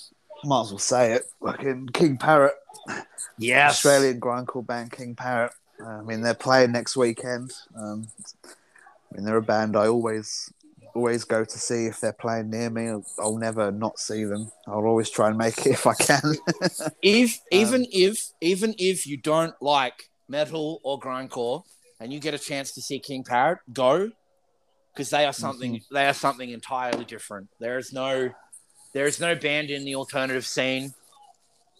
[0.44, 1.24] might as well say it.
[1.42, 2.54] Fucking King Parrot,
[3.38, 3.72] Yes.
[3.72, 5.52] Australian grindcore band King Parrot.
[5.80, 7.52] Uh, I mean, they're playing next weekend.
[7.76, 8.08] Um,
[8.44, 10.52] I mean, they're a band I always
[10.94, 12.88] always go to see if they're playing near me.
[12.88, 14.50] I'll, I'll never not see them.
[14.66, 16.20] I'll always try and make it if I can.
[17.02, 21.62] If even Um, if even if you don't like metal or grindcore
[22.00, 24.10] and you get a chance to see King Parrot, go
[24.94, 25.94] because they are something Mm-hmm.
[25.94, 27.48] they are something entirely different.
[27.60, 28.30] There is no
[28.94, 30.94] there is no band in the alternative scene,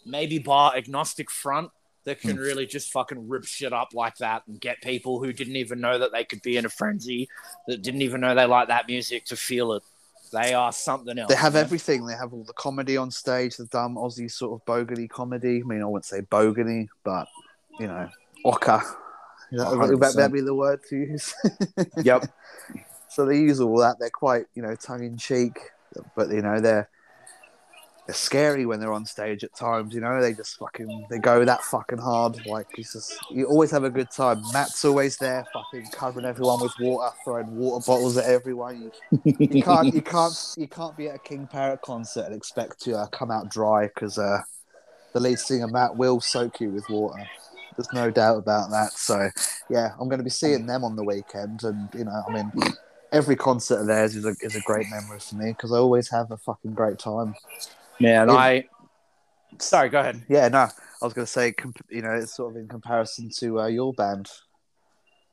[0.05, 1.71] maybe bar agnostic front
[2.05, 2.43] that can Hmm.
[2.43, 5.99] really just fucking rip shit up like that and get people who didn't even know
[5.99, 7.29] that they could be in a frenzy,
[7.66, 9.83] that didn't even know they like that music to feel it.
[10.33, 11.29] They are something else.
[11.31, 11.64] They have man.
[11.64, 12.07] everything.
[12.07, 15.61] They have all the comedy on stage, the dumb Aussie sort of bogany comedy.
[15.64, 17.29] I mean, I wouldn't say bogany, but
[17.81, 18.09] you know,
[18.45, 18.83] ocker.
[19.53, 21.35] That, that, that'd be the word to use.
[22.03, 22.27] Yep.
[23.09, 23.97] so they use all that.
[23.99, 25.59] They're quite, you know, tongue in cheek,
[26.15, 26.89] but you know, they're
[28.09, 29.95] they're scary when they're on stage at times.
[29.95, 32.47] You know, they just fucking they go that fucking hard.
[32.47, 34.43] Like it's just you always have a good time.
[34.51, 38.91] Matt's always there, fucking covering everyone with water, throwing water bottles at everyone.
[39.25, 42.81] You, you can't you can't you can't be at a King Parrot concert and expect
[42.85, 44.41] to uh, come out dry because uh,
[45.13, 47.23] the lead singer Matt will soak you with water.
[47.79, 48.93] There's no doubt about that.
[48.93, 49.31] So
[49.70, 52.53] yeah, I'm going to be seeing them on the weekend, and you know, I mean,
[53.12, 56.11] every concert of theirs is a is a great memory for me because I always
[56.11, 57.37] have a fucking great time.
[58.01, 58.35] Man, Yeah.
[58.35, 58.64] I
[59.61, 60.24] sorry, go ahead.
[60.29, 63.31] Yeah, no, I was going to say, comp- you know, it's sort of in comparison
[63.39, 64.29] to uh, your band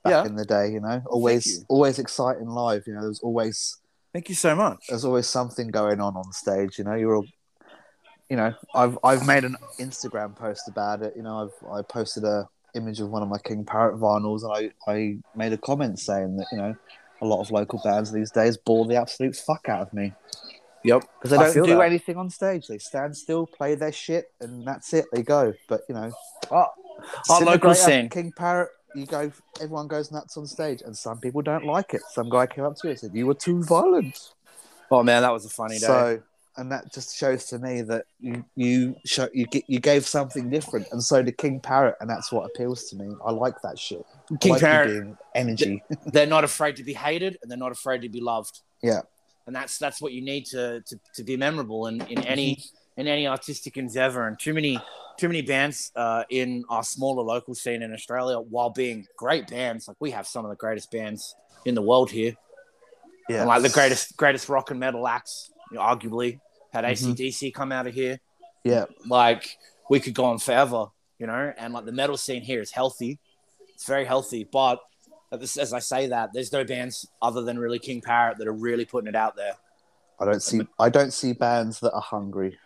[0.04, 0.26] back Yeah.
[0.26, 0.72] in the day.
[0.72, 1.66] You know, always you.
[1.68, 2.84] always exciting live.
[2.86, 3.78] You know, there's always
[4.14, 4.86] Thank you so much.
[4.88, 6.78] there's always something going on on stage.
[6.78, 7.26] You know, you're all,
[8.30, 11.14] you know, I've I've made an Instagram post about it.
[11.16, 14.52] You know, I've I posted a image of one of my King Parrot vinyls, and
[14.88, 16.76] I I made a comment saying that you know
[17.22, 20.14] a lot of local bands these days bore the absolute fuck out of me
[20.84, 21.02] Yep.
[21.18, 21.82] because they don't do that.
[21.82, 22.68] anything on stage.
[22.68, 25.06] They stand still, play their shit, and that's it.
[25.14, 25.54] They go.
[25.68, 26.12] But you know,
[26.52, 26.68] Oh,
[27.30, 28.10] Our local scene.
[28.10, 28.70] King Parrot.
[28.94, 29.32] You go.
[29.60, 32.02] Everyone goes nuts on stage, and some people don't like it.
[32.12, 34.34] Some guy came up to me and said, "You were too violent."
[34.92, 35.86] oh man, that was a funny day.
[35.88, 36.22] So,
[36.58, 40.50] and that just shows to me that you you show, you get you gave something
[40.50, 43.14] different, and so did King Parrot, and that's what appeals to me.
[43.26, 44.06] I like that shit.
[44.40, 45.84] King like Parrot, being energy.
[46.08, 48.62] they're not afraid to be hated and they're not afraid to be loved.
[48.82, 49.02] Yeah.
[49.48, 52.64] And that's that's what you need to to, to be memorable in, in any
[52.98, 54.28] in any artistic endeavor.
[54.28, 54.80] And too many
[55.18, 59.88] too many bands uh, in our smaller local scene in Australia, while being great bands,
[59.88, 61.36] like we have some of the greatest bands
[61.66, 62.36] in the world here.
[63.30, 66.40] yeah, and like the greatest greatest rock and metal acts, you know, arguably
[66.72, 66.92] had Mhm.
[66.92, 68.20] ACDC come out of here.
[68.64, 69.58] Yeah, Like
[69.90, 70.88] we could go on forever,
[71.20, 71.54] you know.
[71.58, 73.20] And like the metal scene here is healthy,
[73.74, 74.44] it's very healthy.
[74.46, 74.80] But
[75.32, 78.86] as I say that, there's no bands other than really King Parrot that are really
[78.86, 79.54] putting it out there.
[80.20, 82.58] I don't see I don't see bands that are hungry.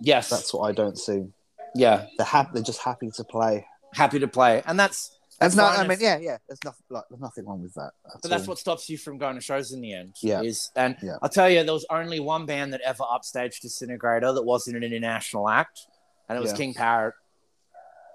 [0.00, 1.26] Yes, That's what I don't see.
[1.74, 2.50] yeah, They're happy.
[2.54, 3.66] They're just happy to play.
[3.94, 5.78] happy to play, and that's That's not.
[5.78, 6.38] I mean, if- yeah, yeah.
[6.48, 7.92] There's nothing like there's nothing wrong with that.
[8.06, 10.16] at But that's what stops you from going to shows in the end.
[10.20, 10.42] Yeah.
[10.42, 11.16] Is and Yeah.
[11.22, 14.82] I'll tell you, there was only one band that ever upstaged Disintegrator that wasn't an
[14.82, 15.86] international act,
[16.28, 16.56] and it was Yeah.
[16.56, 17.14] King Parrot.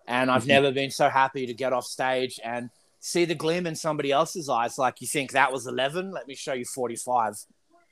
[0.06, 0.48] And I've Mhm.
[0.48, 2.70] never been so happy to get off stage and
[3.00, 4.78] see the gleam in somebody else's eyes.
[4.78, 7.36] Like you think that was eleven, let me show you forty-five.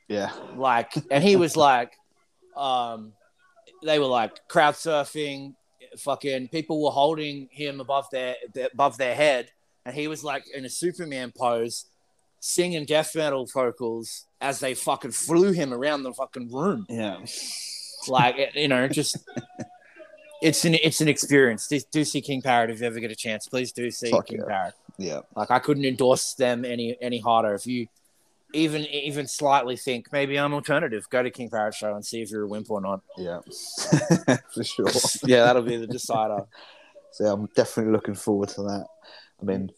[0.09, 1.93] Yeah, Like, and he was like,
[2.57, 3.13] um,
[3.81, 5.55] they were like crowd surfing,
[5.97, 9.51] fucking people were holding him above their, their above their head,
[9.85, 11.85] and he was like in a Superman pose,
[12.39, 17.17] singing death metal vocals as they fucking flew him around the fucking room, yeah.
[18.07, 19.17] like you know, just
[20.41, 21.67] it's an it's an experience.
[21.67, 23.47] Do, do see King Parrot if you ever get a chance.
[23.47, 24.45] Please do see Fuck King yeah.
[24.45, 24.73] Parrot.
[24.97, 25.19] Yeah.
[25.35, 27.53] Like I couldn't endorse them any any harder.
[27.53, 27.87] If you
[28.53, 32.31] even even slightly think maybe I'm alternative, go to King Parrot show and see if
[32.31, 33.01] you're a wimp or not.
[33.17, 33.39] Yeah.
[34.53, 34.87] For sure.
[35.25, 36.45] yeah, that'll be the decider.
[37.11, 38.87] So I'm definitely looking forward to that.
[39.41, 39.71] I mean,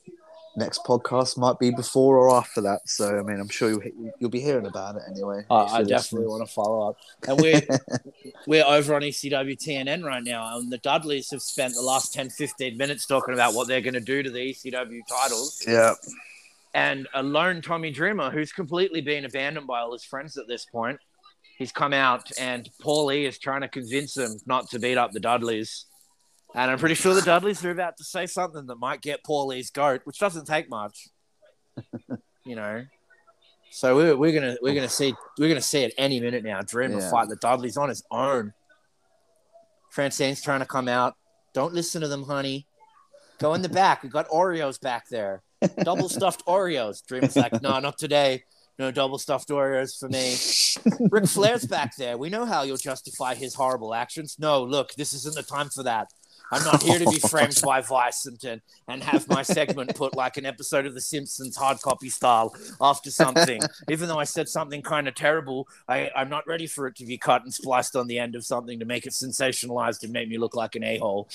[0.56, 2.82] next podcast might be before or after that.
[2.86, 5.44] So I mean, I'm sure you'll, you'll be hearing about it anyway.
[5.50, 6.98] Uh, I definitely want to follow up.
[7.28, 7.62] And we're
[8.48, 12.30] we're over on ECW TNN right now, and the Dudleys have spent the last 10,
[12.30, 15.64] 15 minutes talking about what they're going to do to the ECW titles.
[15.68, 15.94] Yeah.
[16.74, 20.66] And a lone Tommy Dreamer, who's completely been abandoned by all his friends at this
[20.66, 21.00] point,
[21.58, 25.12] he's come out, and Paul E is trying to convince him not to beat up
[25.12, 25.86] the Dudleys.
[26.56, 29.70] And I'm pretty sure the Dudleys are about to say something that might get Paulie's
[29.72, 31.08] goat, which doesn't take much,
[32.46, 32.86] you know.
[33.72, 36.62] So we're, we're gonna we're gonna see we're gonna see it any minute now.
[36.62, 37.10] Dreamer Yeah.
[37.10, 38.54] fight the Dudleys on his own.
[39.90, 41.16] Francine's trying to come out.
[41.54, 42.68] Don't listen to them, honey.
[43.40, 44.04] Go in the back.
[44.04, 45.42] We got Oreos back there.
[45.84, 47.06] Double stuffed Oreos.
[47.06, 48.44] Dreamer's like, no, not today.
[48.80, 50.36] No double stuffed Oreos for me.
[51.12, 52.18] Ric Flair's back there.
[52.18, 54.38] We know how you'll justify his horrible actions.
[54.40, 56.08] No, look, this isn't the time for that.
[56.52, 60.38] I'm not here to be framed by Vice and, and, have my segment put like
[60.38, 63.60] an episode of The Simpsons hard copy style after something.
[63.90, 67.06] Even though I said something kind of terrible, I, I'm not ready for it to
[67.06, 70.30] be cut and spliced on the end of something to make it sensationalized and make
[70.30, 71.28] me look like an a hole.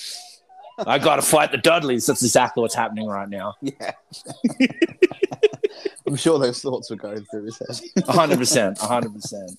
[0.87, 2.07] I got to fight the Dudleys.
[2.07, 3.55] That's exactly what's happening right now.
[3.63, 3.93] Yeah.
[6.07, 8.05] I'm sure those thoughts were going through his head.
[8.09, 9.53] hundred percent, hundred percent.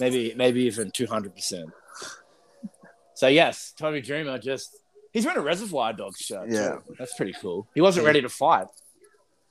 [0.00, 1.70] Maybe, maybe even two hundred percent.
[3.14, 4.76] So yes, Tommy Dreamer just
[5.12, 6.50] he's wearing a Reservoir Dogs shirt.
[6.50, 6.70] Yeah.
[6.86, 6.96] too.
[6.98, 7.68] that's pretty cool.
[7.74, 8.66] He wasn't ready to fight.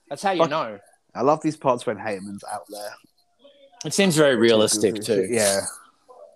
[0.09, 0.79] That's how you know.
[1.15, 2.93] I love these parts when Heyman's out there.
[3.85, 5.27] It seems very realistic too.
[5.29, 5.61] Yeah.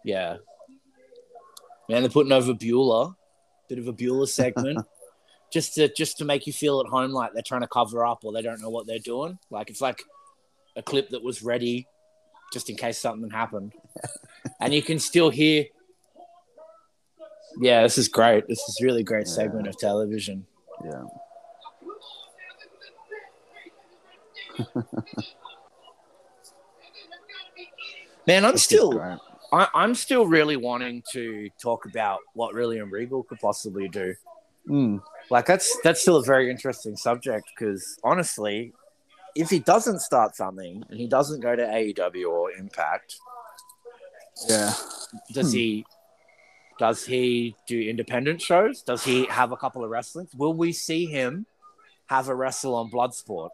[0.05, 0.37] yeah.
[1.89, 3.15] Man, they're putting over Beulah,
[3.69, 4.85] bit of a Beulah segment,
[5.53, 8.25] just to just to make you feel at home like they're trying to cover up
[8.25, 9.39] or they don't know what they're doing.
[9.49, 10.03] Like it's like
[10.75, 11.87] a clip that was ready
[12.51, 13.73] just in case something happened,
[14.59, 15.65] and you can still hear.
[17.61, 18.47] Yeah, this is great.
[18.47, 20.45] This is really great segment of television.
[20.83, 21.03] Yeah.
[28.27, 29.19] Man, I'm still.
[29.51, 34.13] I, I'm still really wanting to talk about what William Regal could possibly do.
[34.67, 35.01] Mm.
[35.29, 38.73] Like that's that's still a very interesting subject because honestly,
[39.35, 43.15] if he doesn't start something and he doesn't go to AEW or Impact,
[44.47, 44.73] Yeah.
[45.33, 45.57] does Hmm.
[45.57, 45.85] he
[46.77, 48.81] does he do independent shows?
[48.83, 50.33] Does he have a couple of wrestlings?
[50.35, 51.45] Will we see him
[52.07, 53.49] have a wrestle on Bloodsport?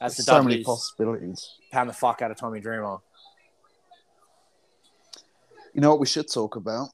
[0.00, 1.56] That's the so many possibilities.
[1.72, 2.98] pound the fuck out of Tommy Dreamer.
[5.76, 6.88] You know what we should talk about?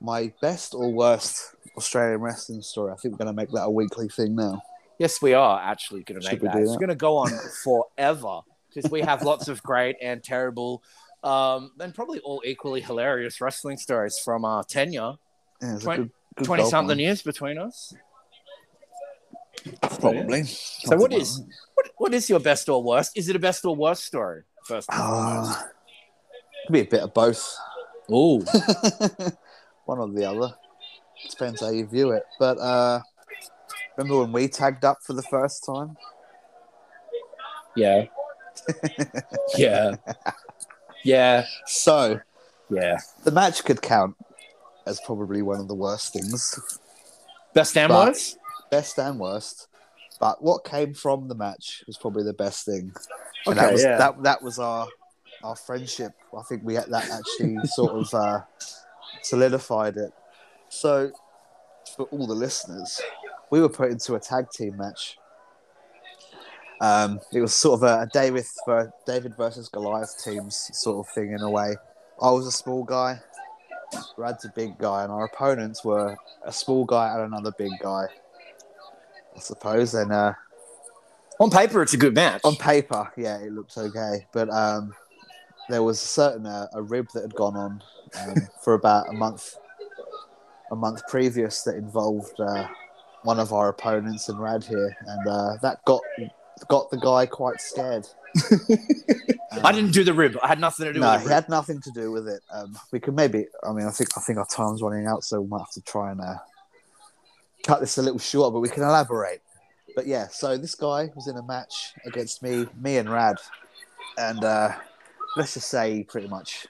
[0.00, 2.90] My best or worst Australian wrestling story.
[2.90, 4.62] I think we're going to make that a weekly thing now.
[4.98, 6.56] Yes, we are actually going to make we that.
[6.56, 7.30] It's going to go on
[7.62, 8.40] forever
[8.72, 10.82] because we have lots of great and terrible,
[11.22, 15.16] um, and probably all equally hilarious wrestling stories from our tenure,
[15.60, 17.92] Yeah, it's a Twen- good, good 20 something years between us.
[20.00, 20.44] Probably.
[20.44, 21.42] So, what is
[21.74, 23.18] what, what is your best or worst?
[23.18, 24.44] Is it a best or worst story?
[24.64, 24.88] First.
[24.90, 25.62] Uh,
[26.66, 27.56] could be a bit of both.
[28.10, 28.38] Ooh,
[29.84, 30.54] One or the other.
[31.30, 32.24] Depends how you view it.
[32.38, 33.00] But uh,
[33.96, 35.96] remember when we tagged up for the first time?
[37.76, 38.04] yeah,
[39.56, 39.94] yeah,
[41.04, 42.20] yeah, So
[42.70, 42.98] yeah.
[43.24, 44.14] the match could count
[44.86, 46.58] as probably one of the worst things.
[47.54, 48.38] Best and But- worst.
[48.70, 49.68] best and worst.
[50.20, 52.92] But what came from the match was probably the best thing.
[53.46, 53.96] And Okay, that was yeah.
[53.98, 54.86] that that was our
[55.42, 56.12] our friendship.
[56.36, 58.40] I think we had that actually sort of uh,
[59.22, 60.12] solidified it.
[60.68, 61.12] So
[61.96, 63.00] for all the listeners,
[63.50, 65.18] we were put into a tag team match.
[66.80, 68.44] Um, it was sort of a, a David
[69.06, 71.76] David versus Goliath teams sort of thing in a way.
[72.20, 73.20] I was a small guy,
[74.16, 78.06] Rad's a big guy, and our opponents were a small guy and another big guy.
[79.36, 79.94] I suppose.
[79.94, 80.34] And uh,
[81.38, 82.40] On paper, it's a good match.
[82.44, 84.94] on paper, yeah, it looks okay, but um,
[85.68, 87.82] there was a certain uh, a rib that had gone on
[88.20, 89.56] um, for about a month,
[90.70, 92.66] a month previous that involved uh,
[93.22, 96.00] one of our opponents and Rad here, and uh, that got
[96.68, 98.06] got the guy quite scared.
[99.64, 100.38] I didn't do the rib.
[100.42, 101.34] I had nothing to do No, with he rib.
[101.34, 102.40] had nothing to do with it.
[102.52, 103.46] Um, we could maybe.
[103.62, 105.82] I mean, I think I think our time's running out, so we might have to
[105.82, 106.36] try and uh,
[107.64, 109.42] cut this a little short, but we can elaborate.
[109.94, 113.36] But yeah, so this guy was in a match against me, me and Rad,
[114.16, 114.72] and uh,
[115.36, 116.66] let's just say pretty much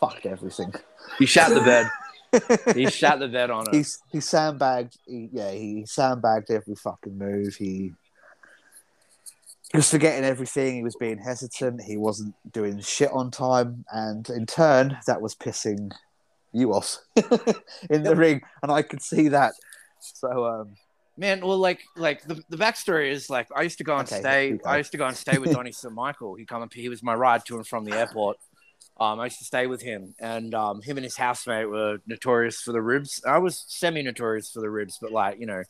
[0.00, 0.74] fucked everything.
[1.18, 1.86] He shat the bed.
[2.74, 3.74] he shat the bed on it.
[3.74, 4.96] He he sandbagged.
[5.06, 7.56] He, yeah, he sandbagged every fucking move.
[7.56, 7.92] He
[9.72, 10.76] he was forgetting everything.
[10.76, 11.82] He was being hesitant.
[11.82, 15.92] He wasn't doing shit on time, and in turn, that was pissing
[16.52, 16.98] you off
[17.90, 19.52] in the ring, and I could see that.
[20.00, 20.76] So, um,
[21.20, 24.20] Man, well, like, like the, the backstory is like I used to go and Okay,
[24.20, 24.46] stay.
[24.46, 24.70] here we go.
[24.70, 25.92] I used to go and stay with Donnie St.
[25.92, 26.34] Michael.
[26.34, 26.72] He come up.
[26.72, 28.38] He was my ride to and from the airport.
[28.98, 32.62] Um, I used to stay with him, and um, him and his housemate were notorious
[32.62, 33.22] for the ribs.
[33.26, 35.62] I was semi-notorious for the ribs, but like you know,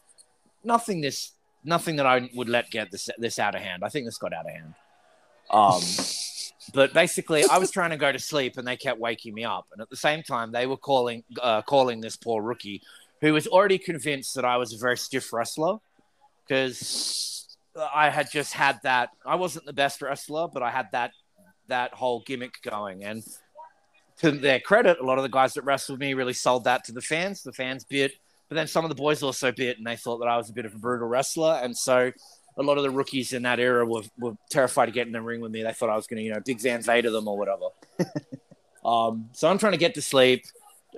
[0.62, 1.32] nothing this,
[1.64, 3.82] nothing that I would let get this this out of hand.
[3.82, 4.74] I think this got out of hand.
[5.51, 5.82] Um,
[6.74, 9.66] but basically, I was trying to go to sleep, and they kept waking me up.
[9.72, 12.82] And at the same time, they were calling uh, calling this poor rookie,
[13.20, 15.78] who was already convinced that I was a very stiff wrestler,
[16.46, 17.56] because
[17.94, 19.10] I had just had that.
[19.24, 21.12] I wasn't the best wrestler, but I had that
[21.68, 23.04] that whole gimmick going.
[23.04, 23.22] And
[24.18, 26.92] to their credit, a lot of the guys that wrestled me really sold that to
[26.92, 27.42] the fans.
[27.42, 28.12] The fans bit,
[28.48, 30.52] but then some of the boys also bit, and they thought that I was a
[30.52, 31.60] bit of a brutal wrestler.
[31.62, 32.10] And so
[32.58, 35.22] a lot of the rookies in that era were, were terrified to get in the
[35.22, 35.62] ring with me.
[35.62, 37.68] They thought I was going to, you know, big Van Vader them or whatever.
[38.84, 40.44] um, so I'm trying to get to sleep.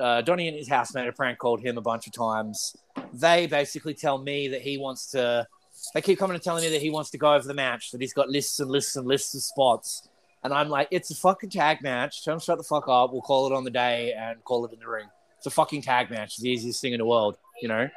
[0.01, 2.77] Uh, Donnie and his housemate have prank called him a bunch of times.
[3.13, 5.47] They basically tell me that he wants to.
[5.95, 7.91] They keep coming and telling me that he wants to go over the match.
[7.91, 10.09] That he's got lists and lists and lists of spots.
[10.45, 12.25] And I'm like, it's a fucking tag match.
[12.25, 13.13] Tell him shut the fuck up.
[13.13, 15.07] We'll call it on the day and call it in the ring.
[15.39, 16.35] It's a fucking tag match.
[16.35, 17.89] It's the easiest thing in the world, you know?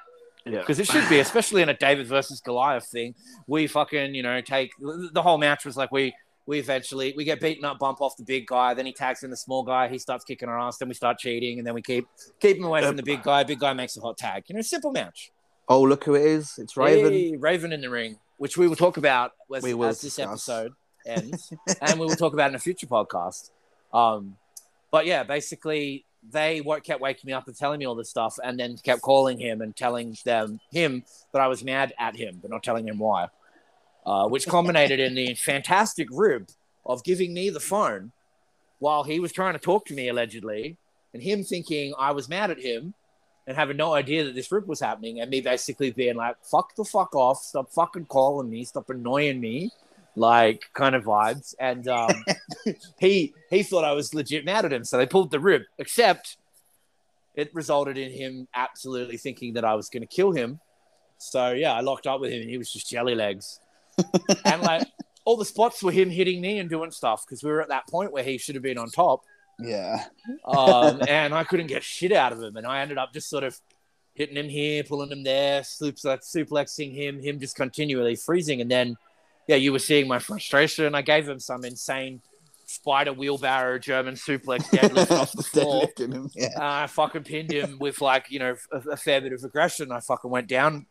[0.46, 0.60] Yeah.
[0.60, 3.16] Because it should be, especially in a David versus Goliath thing.
[3.48, 6.14] We fucking, you know, take the whole match was like we
[6.48, 9.30] we eventually we get beaten up, bump off the big guy, then he tags in
[9.30, 11.82] the small guy, he starts kicking our ass, then we start cheating, and then we
[11.82, 12.08] keep
[12.40, 13.44] keep him away from the big guy.
[13.44, 14.44] Big guy makes a hot tag.
[14.48, 15.32] You know, simple match.
[15.68, 16.54] oh look who it is!
[16.58, 17.12] It's Raven.
[17.12, 20.74] Hey, Raven in the ring, which we will talk about as, We as this episode
[21.06, 23.50] ends, and we will talk about in a future podcast.
[23.94, 24.38] Um,
[24.92, 28.60] but yeah, basically, they kept waking me up and telling me all this stuff, and
[28.60, 32.52] then kept calling him and telling them him that I was mad at him, but
[32.52, 33.30] not telling him why.
[34.06, 36.48] Uh, which culminated in the fantastic rib
[36.86, 38.12] of giving me the phone
[38.78, 40.78] while he was trying to talk to me allegedly,
[41.14, 42.94] and him thinking I was mad at him
[43.48, 46.76] and having no idea that this rip was happening, and me basically being like, "Fuck
[46.76, 47.44] the fuck off!
[47.44, 48.64] Stop fucking calling me!
[48.66, 49.72] Stop annoying me!"
[50.16, 52.24] Like kind of vibes, and um,
[53.00, 55.64] he he thought I was legit mad at him, so they pulled the rib.
[55.78, 56.38] Except
[57.36, 60.60] it resulted in him absolutely thinking that I was going to kill him.
[61.18, 63.60] So yeah, I locked up with him, and he was just jelly legs,
[64.46, 64.88] and like
[65.26, 67.88] all the spots were him hitting me and doing stuff because we were at that
[67.88, 69.22] point where he should have been on top
[69.60, 70.04] Yeah.
[70.46, 72.58] um, and I couldn't get shit out of him.
[72.58, 73.60] And I ended up just sort of
[74.14, 78.62] hitting him here, pulling him there, suplex, suplexing him, him just continually freezing.
[78.62, 78.98] And then,
[79.48, 80.94] yeah, you were seeing my frustration.
[80.96, 82.22] I gave him some insane
[82.68, 85.88] spider wheelbarrow German suplex deadlift off the floor.
[85.98, 86.30] Him.
[86.36, 86.50] Yeah.
[86.56, 89.92] Uh, I fucking pinned him with like, you know, a, a fair bit of aggression.
[89.92, 90.86] I fucking went down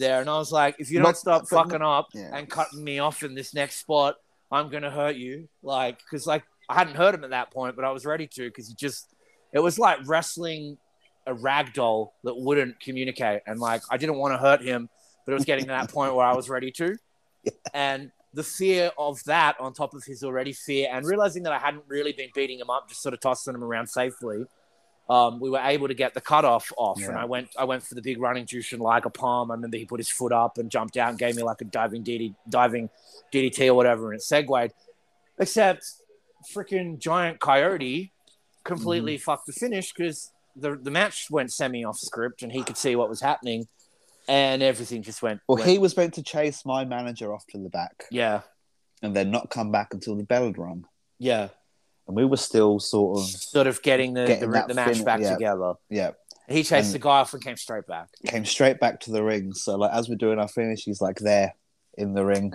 [0.00, 2.30] there and I was like, if you don't But- stop but- fucking up yeah.
[2.36, 4.16] and cutting me off in this next spot,
[4.50, 5.48] I'm going to hurt you.
[5.62, 8.48] Like, because like I hadn't hurt him at that point, but I was ready to
[8.48, 9.14] because he just,
[9.52, 10.78] it was like wrestling
[11.26, 13.42] a rag doll that wouldn't communicate.
[13.46, 14.88] And like, I didn't want to hurt him,
[15.24, 16.96] but it was getting to that point where I was ready to.
[17.74, 21.58] And the fear of that on top of his already fear and realizing that I
[21.58, 24.44] hadn't really been beating him up, just sort of tossing him around safely.
[25.10, 27.48] Um, we were able to get the cutoff off, and I went.
[27.58, 29.50] I went for the big running Jushin Liger palm.
[29.50, 31.64] I remember he put his foot up and jumped out and gave me like a
[31.64, 32.88] diving DD, diving
[33.32, 34.72] DDT or whatever, and it segued.
[35.38, 35.84] Except,
[36.54, 38.12] freaking giant coyote
[38.64, 39.22] completely Mm-hmm.
[39.22, 42.94] fucked the finish because the the match went semi off script, and he could see
[42.94, 43.66] what was happening,
[44.28, 45.40] and everything just went.
[45.48, 48.42] Well, went- he was meant to chase my manager off to the back yeah,
[49.02, 50.84] and then not come back until the bell had rung.
[51.18, 51.48] yeah,
[52.10, 55.04] And we were still sort of, sort of getting the Getting the, the match fin-
[55.04, 55.32] back yeah.
[55.34, 55.74] together.
[55.88, 56.10] yeah,
[56.48, 58.08] He chased And- the guy off and came straight back.
[58.26, 59.52] came straight back to the ring.
[59.54, 61.54] So, like, as we're doing our finish, he's like there
[61.96, 62.52] in the ring.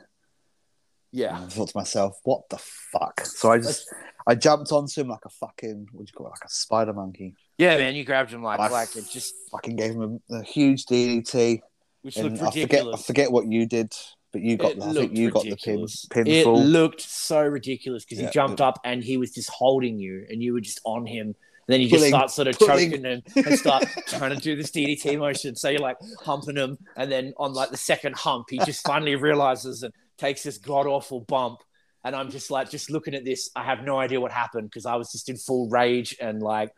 [1.12, 1.36] Yeah.
[1.38, 3.22] And I thought to myself, what the fuck?
[3.22, 3.88] So I just,
[4.28, 6.92] I jumped onto him like a fucking, what do you call it, like a spider
[6.94, 7.36] monkey.
[7.58, 10.44] Yeah, man, you grabbed him like I like it just Fucking gave him a, a
[10.44, 11.62] huge DDT.
[12.02, 13.94] which And looked I forget, I forget what you did,
[14.36, 16.06] but you got, It the, I think looked you got the pin, ridiculous.
[16.12, 18.28] pin It looked so ridiculous because Yeah.
[18.28, 21.28] he jumped up and he was just holding you and you were just on him.
[21.28, 21.36] And
[21.74, 22.90] then you just Pulling- start sort of pulling.
[22.92, 25.56] choking him and start trying to do this DDT motion.
[25.56, 29.16] So you're like humping him, and then on like the second hump, he just finally
[29.16, 31.60] realizes and takes this god awful bump.
[32.04, 34.86] And I'm just like, just looking at this, I have no idea what happened because
[34.86, 36.72] I was just in full rage and like,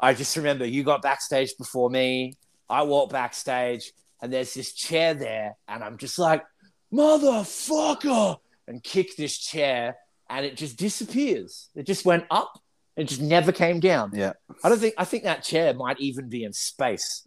[0.00, 2.34] I just remember you got backstage before me.
[2.70, 6.44] I walk backstage, and there's this chair there, and I'm just like,
[6.92, 9.96] motherfucker, and kick this chair,
[10.28, 11.68] and it just disappears.
[11.74, 12.60] It just went up
[12.96, 14.10] It just never came down.
[14.14, 14.32] Yeah,
[14.64, 17.26] I don't think I think that chair might even be in space.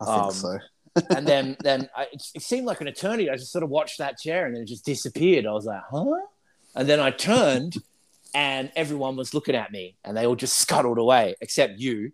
[0.00, 0.58] I think Um, so.
[1.16, 3.28] And then then I, it, it seemed like an eternity.
[3.28, 5.44] I just sort of watched that chair and then it just disappeared.
[5.44, 6.04] I was like, huh?
[6.76, 7.76] And then I turned
[8.32, 12.12] and everyone was looking at me and they all just scuttled away except you.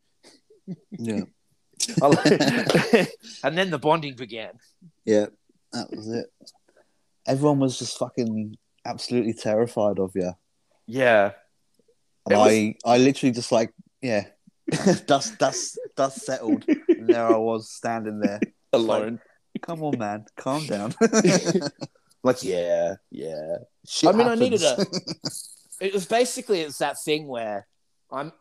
[0.90, 1.22] Yeah,
[3.44, 4.52] and then the bonding began.
[5.04, 5.26] yeah,
[5.72, 6.26] that was it.
[7.26, 10.32] Everyone was just fucking absolutely terrified of you.
[10.86, 11.32] Yeah.
[12.26, 14.26] Was- I, I literally just like, yeah,
[15.06, 16.64] dust, dust, dust settled.
[16.68, 18.40] and there I was standing there.
[18.72, 19.20] Alone.
[19.62, 20.94] Come on, man, calm down.
[22.22, 23.56] Like, yeah, yeah.
[23.86, 25.56] Shit I mean, I needed happens.
[25.80, 27.66] it was basically it's that thing where
[28.10, 28.32] I'm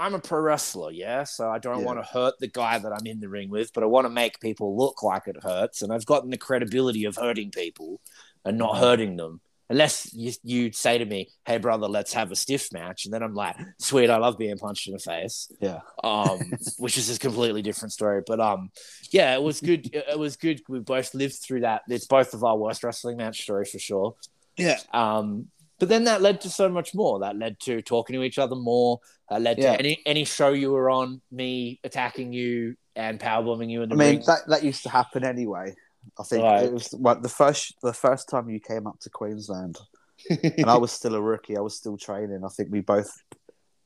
[0.00, 1.24] I'm a pro wrestler, yeah.
[1.24, 1.84] So I don't Yeah.
[1.84, 4.10] want to hurt the guy that I'm in the ring with, but I want to
[4.10, 8.00] make people look like it hurts, and I've gotten the credibility of hurting people
[8.44, 8.80] and not Mm-hmm.
[8.84, 9.40] hurting them.
[9.68, 13.22] Unless you you'd say to me, "Hey, brother, let's have a stiff match," and then
[13.22, 16.40] I'm like, "Sweet, I love being punched in the face." yeah, um,
[16.78, 18.22] which is a completely different story.
[18.26, 18.70] But um,
[19.12, 19.94] yeah, it was good.
[19.94, 20.60] It it was good.
[20.68, 21.82] We both lived through that.
[21.88, 24.16] It's both of our worst wrestling match story for sure.
[24.56, 25.46] yeah, Um,
[25.80, 27.18] but then that led to so much more.
[27.20, 29.00] That led to talking to each other more.
[29.30, 29.72] That led Yeah.
[29.72, 33.94] to any any show you were on, me attacking you and powerbombing you in the
[33.94, 34.22] I mean, ring.
[34.26, 35.74] that, that used to happen anyway.
[36.18, 36.64] I think Right.
[36.64, 39.78] it was the first the first time you came up to Queensland,
[40.28, 41.56] and I was still a rookie.
[41.56, 42.42] I was still training.
[42.44, 43.10] I think we both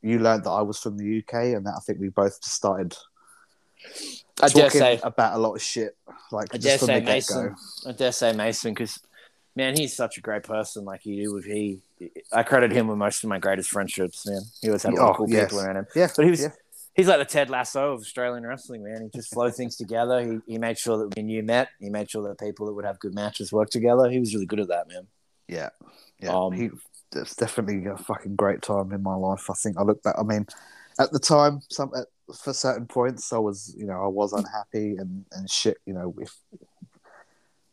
[0.02, 2.94] you learned that I was from the UK, and that I think we both started
[4.42, 5.96] I dare say, about a lot of shit,
[6.32, 7.54] like I dare just from say Mason.
[7.86, 8.98] I dare say Mason because.
[9.56, 10.84] Man, he's such a great person.
[10.84, 11.80] Like he would, he.
[12.32, 14.26] I credit him with most of my greatest friendships.
[14.26, 15.44] Man, he always had a lot of Oh, cool yes.
[15.44, 15.86] people around him.
[15.94, 16.48] Yeah, But he was yeah.
[16.94, 19.02] he's like the Ted Lasso of Australian wrestling, man.
[19.02, 20.20] He just flowed things together.
[20.46, 22.84] He, he made sure that when you met, he made sure that people that would
[22.84, 24.10] have good matches work together.
[24.10, 25.06] He was really good at that, man.
[25.46, 25.68] Yeah,
[26.18, 26.30] yeah.
[26.36, 26.70] Um, he,
[27.14, 29.48] it's definitely a fucking great time in my life.
[29.48, 30.16] I think I look back.
[30.18, 30.46] I mean,
[30.98, 32.06] at the time, some at,
[32.42, 35.76] for certain points, I was, you know, I was unhappy and and shit.
[35.86, 36.34] You know, if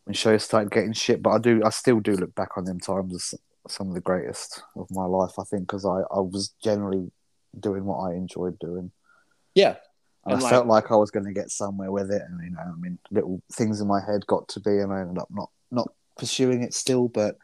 [0.04, 2.80] when shows started getting shit, but I do, I still do look back on them
[2.80, 3.34] times as
[3.68, 5.38] some of the greatest of my life.
[5.38, 7.10] I think because I I was generally
[7.58, 8.90] doing what I enjoyed doing.
[9.54, 9.76] Yeah,
[10.24, 12.42] And And I like- felt like I was going to get somewhere with it, and
[12.42, 15.18] you know, I mean, little things in my head got to be, and I ended
[15.18, 17.36] up not not pursuing it still, but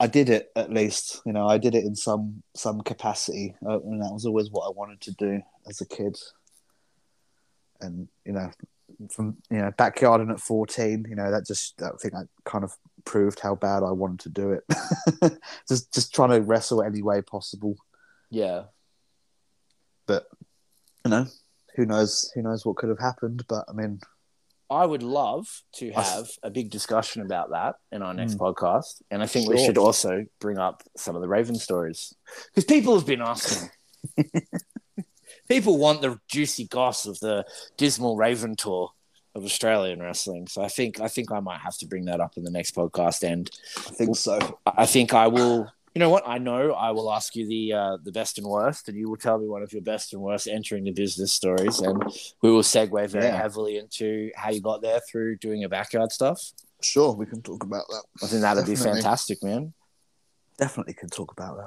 [0.00, 1.20] I did it at least.
[1.24, 4.66] You know, I did it in some some capacity, uh, and that was always what
[4.66, 6.18] I wanted to do as a kid.
[7.80, 8.50] And you know,
[9.08, 12.72] from you know backyarding at fourteen, you know that just that thing that kind of
[13.04, 15.38] proved how bad I wanted to do it.
[15.68, 17.76] just just trying to wrestle any way possible.
[18.30, 18.64] yeah.
[20.06, 20.26] But
[21.04, 21.26] you know,
[21.76, 22.30] who knows?
[22.34, 23.44] Who knows what could have happened?
[23.48, 24.00] But I mean,
[24.70, 25.46] I would love
[25.76, 28.42] to have a big discussion about that in our next Hmm.
[28.42, 32.14] podcast, and I think we should also bring up some of the Raven stories
[32.48, 33.70] because people have been asking.
[35.52, 37.44] people want the juicy goss of the
[37.76, 38.90] dismal Raven tour
[39.34, 42.36] of Australian wrestling, so I think I think I might have to bring that up
[42.36, 44.38] in the next podcast, and I think so.
[44.66, 45.70] I think I will.
[45.94, 46.24] You know what?
[46.26, 49.16] I know I will ask you the uh, the best and worst, and you will
[49.16, 52.02] tell me one of your best and worst entering the business stories, and
[52.42, 53.36] we will segue very Yeah.
[53.36, 56.52] heavily into how you got there through doing a backyard stuff.
[56.82, 58.02] Sure, we can talk about that.
[58.22, 59.72] I think that'd be fantastic, man.
[60.62, 61.58] Definitely can talk about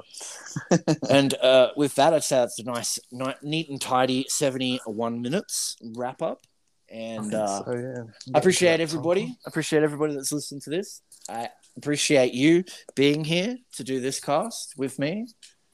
[0.70, 1.00] that.
[1.10, 2.98] And uh, with that, I'd say that's a nice,
[3.42, 6.46] neat and tidy seventy-one minutes wrap up.
[6.90, 8.04] And uh, so, yeah.
[8.34, 9.36] I appreciate everybody.
[9.46, 11.02] I appreciate everybody that's listened to this.
[11.30, 12.64] I appreciate you
[12.96, 15.28] being here to do this cast with me.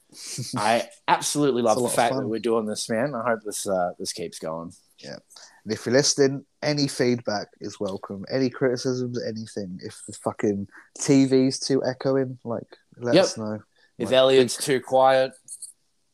[0.58, 3.14] I absolutely love the fact that we're doing this, man.
[3.14, 4.74] I hope this uh, this keeps going.
[5.64, 8.26] And if you're listening, any feedback is welcome.
[8.32, 9.80] Any criticisms, anything.
[9.84, 10.68] If the fucking
[11.00, 13.24] TV's too echoing, like let Yep.
[13.24, 13.60] us know.
[13.98, 15.34] If Like, Elliot's too quiet,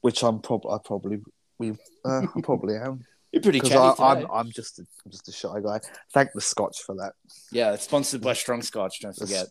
[0.02, 1.22] Which I'm probably, I probably,
[1.58, 1.72] we,
[2.06, 4.28] uh, I probably am you're pretty chatty I'm, today.
[4.34, 5.80] I'm just, a, I'm just a shy guy.
[6.14, 7.14] Thank the Scotch for that.
[7.52, 9.02] Yeah, it's sponsored by Strong Scotch.
[9.02, 9.48] Don't forget.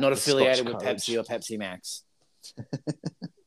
[0.00, 1.06] Not affiliated with courage.
[1.06, 2.02] Pepsi or Pepsi Max.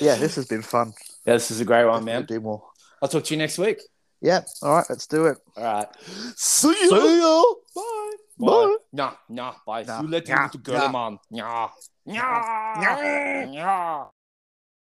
[0.00, 0.92] Yeah, this has been fun.
[1.26, 2.24] Yeah, this is a great one, man.
[2.24, 2.64] Do more.
[3.00, 3.80] I'll talk to you next week.
[4.20, 4.40] Yeah.
[4.60, 4.86] All right.
[4.88, 5.38] Let's do it.
[5.56, 5.88] All right.
[6.34, 6.90] See you.
[6.90, 7.42] See ya.
[7.76, 7.98] Bye.
[8.38, 8.76] Bye.
[8.92, 9.82] Nah, nah, bye.
[9.84, 10.02] Nah.
[10.02, 10.42] You let me Nah.
[10.44, 11.18] with the girl, man.
[11.30, 11.68] Nah.
[12.06, 12.42] Nah.
[12.80, 13.44] Nah.
[13.46, 14.06] Nah.